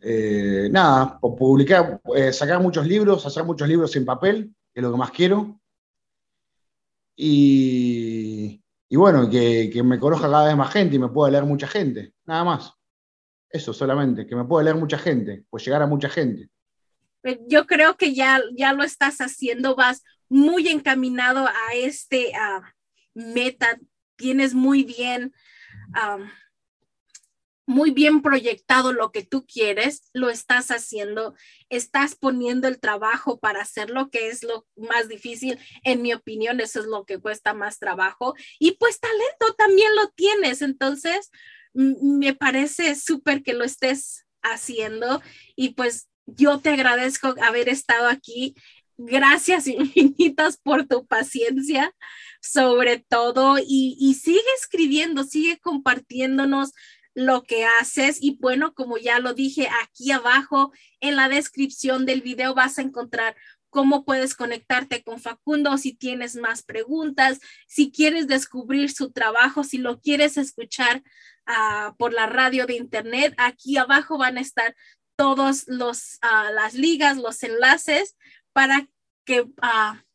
eh, 0.00 0.68
nada, 0.70 1.18
publicar, 1.18 2.00
eh, 2.14 2.32
sacar 2.32 2.60
muchos 2.60 2.86
libros, 2.86 3.26
hacer 3.26 3.44
muchos 3.44 3.66
libros 3.68 3.96
en 3.96 4.04
papel, 4.04 4.54
que 4.72 4.80
es 4.80 4.82
lo 4.82 4.92
que 4.92 4.98
más 4.98 5.10
quiero. 5.10 5.60
Y, 7.16 8.62
bueno, 8.94 9.28
que, 9.28 9.68
que, 9.72 9.82
me 9.82 9.98
conozca 9.98 10.30
cada 10.30 10.46
vez 10.46 10.56
más 10.56 10.72
gente 10.72 10.94
y 10.94 10.98
me 11.00 11.08
pueda 11.08 11.32
leer 11.32 11.44
mucha 11.44 11.66
gente, 11.66 12.12
nada 12.24 12.44
más. 12.44 12.72
Eso 13.50 13.72
solamente, 13.72 14.26
que 14.26 14.36
me 14.36 14.44
pueda 14.44 14.62
leer 14.62 14.76
mucha 14.76 14.98
gente, 14.98 15.44
pues 15.50 15.64
llegar 15.64 15.82
a 15.82 15.86
mucha 15.86 16.08
gente. 16.08 16.48
Yo 17.48 17.66
creo 17.66 17.96
que 17.96 18.14
ya, 18.14 18.40
ya 18.56 18.72
lo 18.72 18.84
estás 18.84 19.18
haciendo, 19.18 19.74
vas 19.74 20.04
muy 20.28 20.68
encaminado 20.68 21.46
a 21.46 21.74
este 21.74 22.32
meta, 23.14 23.78
tienes 24.16 24.54
muy 24.54 24.84
bien, 24.84 25.32
muy 27.66 27.90
bien 27.90 28.22
proyectado 28.22 28.92
lo 28.92 29.10
que 29.10 29.24
tú 29.24 29.44
quieres, 29.44 30.08
lo 30.12 30.30
estás 30.30 30.70
haciendo, 30.70 31.34
estás 31.68 32.14
poniendo 32.14 32.68
el 32.68 32.78
trabajo 32.78 33.40
para 33.40 33.62
hacer 33.62 33.90
lo 33.90 34.08
que 34.08 34.28
es 34.28 34.44
lo 34.44 34.66
más 34.76 35.08
difícil, 35.08 35.58
en 35.82 36.00
mi 36.00 36.14
opinión, 36.14 36.60
eso 36.60 36.80
es 36.80 36.86
lo 36.86 37.04
que 37.04 37.18
cuesta 37.18 37.54
más 37.54 37.78
trabajo. 37.78 38.34
Y 38.60 38.72
pues 38.72 39.00
talento 39.00 39.54
también 39.58 39.94
lo 39.96 40.08
tienes, 40.10 40.62
entonces 40.62 41.30
me 41.74 42.34
parece 42.34 42.94
súper 42.94 43.42
que 43.42 43.52
lo 43.52 43.64
estés 43.64 44.24
haciendo 44.42 45.20
y 45.56 45.70
pues 45.70 46.08
yo 46.26 46.60
te 46.60 46.70
agradezco 46.70 47.34
haber 47.42 47.68
estado 47.68 48.08
aquí. 48.08 48.54
Gracias 48.96 49.66
infinitas 49.66 50.56
por 50.56 50.86
tu 50.86 51.06
paciencia, 51.06 51.92
sobre 52.40 53.04
todo, 53.08 53.58
y, 53.58 53.96
y 53.98 54.14
sigue 54.14 54.40
escribiendo, 54.58 55.24
sigue 55.24 55.58
compartiéndonos 55.58 56.72
lo 57.16 57.42
que 57.42 57.64
haces. 57.64 58.18
Y 58.20 58.36
bueno, 58.36 58.74
como 58.74 58.98
ya 58.98 59.18
lo 59.18 59.32
dije 59.32 59.68
aquí 59.82 60.12
abajo 60.12 60.72
en 61.00 61.16
la 61.16 61.28
descripción 61.28 62.04
del 62.04 62.20
video 62.20 62.54
vas 62.54 62.78
a 62.78 62.82
encontrar 62.82 63.34
cómo 63.70 64.04
puedes 64.04 64.34
conectarte 64.34 65.02
con 65.02 65.18
Facundo 65.18 65.76
si 65.78 65.94
tienes 65.94 66.36
más 66.36 66.62
preguntas, 66.62 67.40
si 67.66 67.90
quieres 67.90 68.26
descubrir 68.28 68.92
su 68.92 69.12
trabajo, 69.12 69.64
si 69.64 69.78
lo 69.78 70.00
quieres 70.00 70.36
escuchar 70.36 71.02
uh, 71.48 71.96
por 71.96 72.12
la 72.12 72.26
radio 72.26 72.66
de 72.66 72.76
internet. 72.76 73.34
Aquí 73.38 73.78
abajo 73.78 74.18
van 74.18 74.36
a 74.36 74.42
estar 74.42 74.76
todos 75.16 75.64
los 75.68 76.18
uh, 76.22 76.52
las 76.52 76.74
ligas, 76.74 77.16
los 77.16 77.42
enlaces 77.42 78.14
para 78.52 78.88
que 79.24 79.40
uh, 79.40 80.05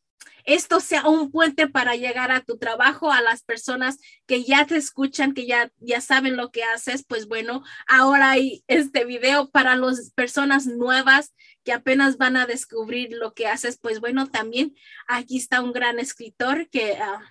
esto 0.44 0.80
sea 0.80 1.08
un 1.08 1.30
puente 1.30 1.68
para 1.68 1.96
llegar 1.96 2.30
a 2.30 2.40
tu 2.40 2.58
trabajo, 2.58 3.12
a 3.12 3.20
las 3.20 3.42
personas 3.42 3.98
que 4.26 4.44
ya 4.44 4.66
te 4.66 4.76
escuchan, 4.76 5.34
que 5.34 5.46
ya, 5.46 5.70
ya 5.78 6.00
saben 6.00 6.36
lo 6.36 6.50
que 6.50 6.64
haces, 6.64 7.04
pues 7.06 7.28
bueno, 7.28 7.62
ahora 7.86 8.30
hay 8.30 8.64
este 8.66 9.04
video 9.04 9.50
para 9.50 9.76
las 9.76 10.10
personas 10.12 10.66
nuevas 10.66 11.34
que 11.64 11.72
apenas 11.72 12.16
van 12.16 12.36
a 12.36 12.46
descubrir 12.46 13.12
lo 13.12 13.34
que 13.34 13.46
haces, 13.46 13.78
pues 13.78 14.00
bueno, 14.00 14.28
también 14.28 14.74
aquí 15.06 15.38
está 15.38 15.60
un 15.60 15.72
gran 15.72 15.98
escritor 15.98 16.68
que 16.70 16.92
uh, 16.92 17.22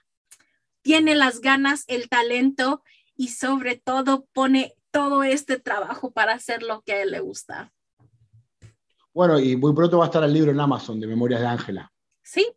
tiene 0.81 1.15
las 1.15 1.41
ganas, 1.41 1.83
el 1.87 2.09
talento 2.09 2.83
y 3.15 3.29
sobre 3.29 3.75
todo 3.75 4.27
pone 4.33 4.75
todo 4.91 5.23
este 5.23 5.59
trabajo 5.59 6.11
para 6.11 6.33
hacer 6.33 6.63
lo 6.63 6.81
que 6.81 6.93
a 6.93 7.01
él 7.01 7.11
le 7.11 7.19
gusta. 7.19 7.71
Bueno, 9.13 9.39
y 9.39 9.57
muy 9.57 9.73
pronto 9.73 9.97
va 9.97 10.05
a 10.05 10.07
estar 10.07 10.23
el 10.23 10.33
libro 10.33 10.51
en 10.51 10.59
Amazon 10.59 10.99
de 10.99 11.07
Memorias 11.07 11.41
de 11.41 11.47
Ángela. 11.47 11.91
Sí, 12.21 12.47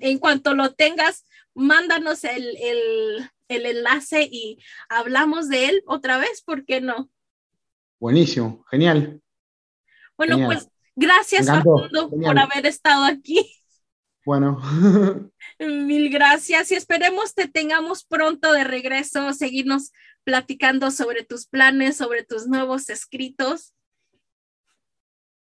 en 0.00 0.18
cuanto 0.18 0.54
lo 0.54 0.74
tengas, 0.74 1.26
mándanos 1.54 2.24
el, 2.24 3.30
enlace 3.48 4.28
y 4.30 4.58
hablamos 4.88 5.48
de 5.48 5.68
él 5.68 5.82
otra 5.86 6.16
vez, 6.16 6.42
¿por 6.42 6.64
qué 6.64 6.80
no? 6.80 7.10
Buenísimo, 8.00 8.64
genial. 8.70 9.20
Bueno, 10.16 10.38
pues 10.46 10.68
gracias 10.96 11.46
todos 11.62 12.10
por 12.10 12.38
haber 12.38 12.66
estado 12.66 13.04
aquí. 13.04 13.62
Bueno. 14.24 14.60
Mil 15.58 16.10
gracias 16.10 16.70
y 16.70 16.74
esperemos 16.74 17.34
te 17.34 17.48
tengamos 17.48 18.04
pronto 18.04 18.52
de 18.52 18.64
regreso, 18.64 19.32
seguirnos 19.32 19.92
platicando 20.24 20.90
sobre 20.90 21.24
tus 21.24 21.46
planes, 21.46 21.96
sobre 21.96 22.24
tus 22.24 22.46
nuevos 22.46 22.88
escritos. 22.88 23.74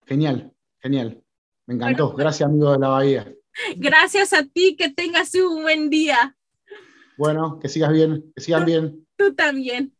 Genial, 0.06 0.54
genial. 0.80 1.24
Me 1.66 1.76
encantó. 1.76 2.12
Pues 2.12 2.18
gracias, 2.18 2.48
amigo 2.48 2.72
de 2.72 2.80
la 2.80 2.90
Bahía. 2.90 3.34
Gracias 3.76 4.34
a 4.34 4.44
ti, 4.44 4.76
que 4.76 4.90
tengas 4.90 5.34
un 5.36 5.64
buen 5.64 5.90
día. 5.90 6.36
Bueno, 7.18 7.60
que 7.60 7.70
sigas 7.70 7.92
bien, 7.92 8.32
que 8.36 8.42
sigan 8.42 8.66
bien. 8.66 9.08
Tú 9.16 9.34
también. 9.34 9.96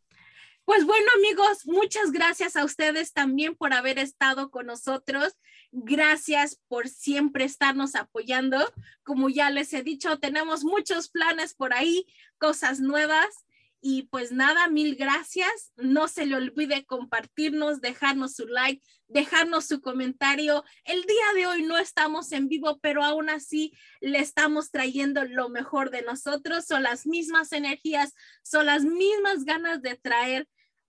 Pues 0.64 0.84
bueno, 0.84 1.06
amigos, 1.16 1.66
muchas 1.66 2.10
gracias 2.10 2.56
a 2.56 2.64
ustedes 2.64 3.12
también 3.12 3.54
por 3.54 3.72
haber 3.72 3.98
estado 3.98 4.50
con 4.50 4.66
nosotros. 4.66 5.34
Gracias 5.70 6.60
por 6.66 6.88
siempre 6.88 7.44
estarnos 7.44 7.94
apoyando. 7.94 8.58
Como 9.04 9.28
ya 9.28 9.50
les 9.50 9.72
he 9.72 9.82
dicho, 9.82 10.18
tenemos 10.18 10.64
muchos 10.64 11.08
planes 11.08 11.54
por 11.54 11.72
ahí, 11.72 12.06
cosas 12.38 12.80
nuevas 12.80 13.45
y 13.88 14.02
pues 14.02 14.32
nada, 14.32 14.66
mil 14.66 14.96
gracias. 14.96 15.72
No 15.76 16.08
se 16.08 16.26
le 16.26 16.34
olvide 16.34 16.84
compartirnos, 16.84 17.80
dejarnos 17.80 18.34
su 18.34 18.48
like, 18.48 18.84
dejarnos 19.06 19.66
su 19.66 19.80
comentario. 19.80 20.64
El 20.82 21.02
día 21.02 21.24
de 21.36 21.46
hoy 21.46 21.62
no 21.62 21.78
estamos 21.78 22.32
en 22.32 22.48
vivo, 22.48 22.80
pero 22.80 23.04
aún 23.04 23.30
así 23.30 23.72
le 24.00 24.18
estamos 24.18 24.72
trayendo 24.72 25.22
lo 25.22 25.50
mejor 25.50 25.92
de 25.92 26.02
nosotros. 26.02 26.64
Son 26.64 26.82
las 26.82 27.06
mismas 27.06 27.52
energías, 27.52 28.12
son 28.42 28.66
las 28.66 28.82
mismas 28.82 29.44
ganas 29.44 29.80
de 29.82 29.94
traer 29.94 30.48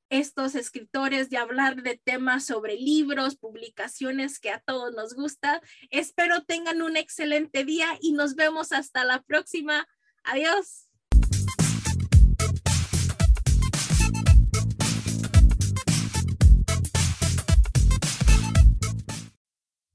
estos 0.09 0.55
escritores, 0.55 1.29
de 1.29 1.37
hablar 1.37 1.83
de 1.83 2.01
temas 2.03 2.47
sobre 2.47 2.77
libros, 2.77 3.37
publicaciones 3.37 4.39
que 4.39 4.49
a 4.49 4.59
todos 4.59 4.95
nos 4.95 5.13
gusta. 5.13 5.61
Espero 5.91 6.45
tengan 6.45 6.81
un 6.81 6.97
excelente 6.97 7.63
día 7.63 7.95
y 8.01 8.13
nos 8.13 8.33
vemos 8.33 8.71
hasta 8.71 9.05
la 9.05 9.21
próxima. 9.21 9.87
Adiós. 10.23 10.86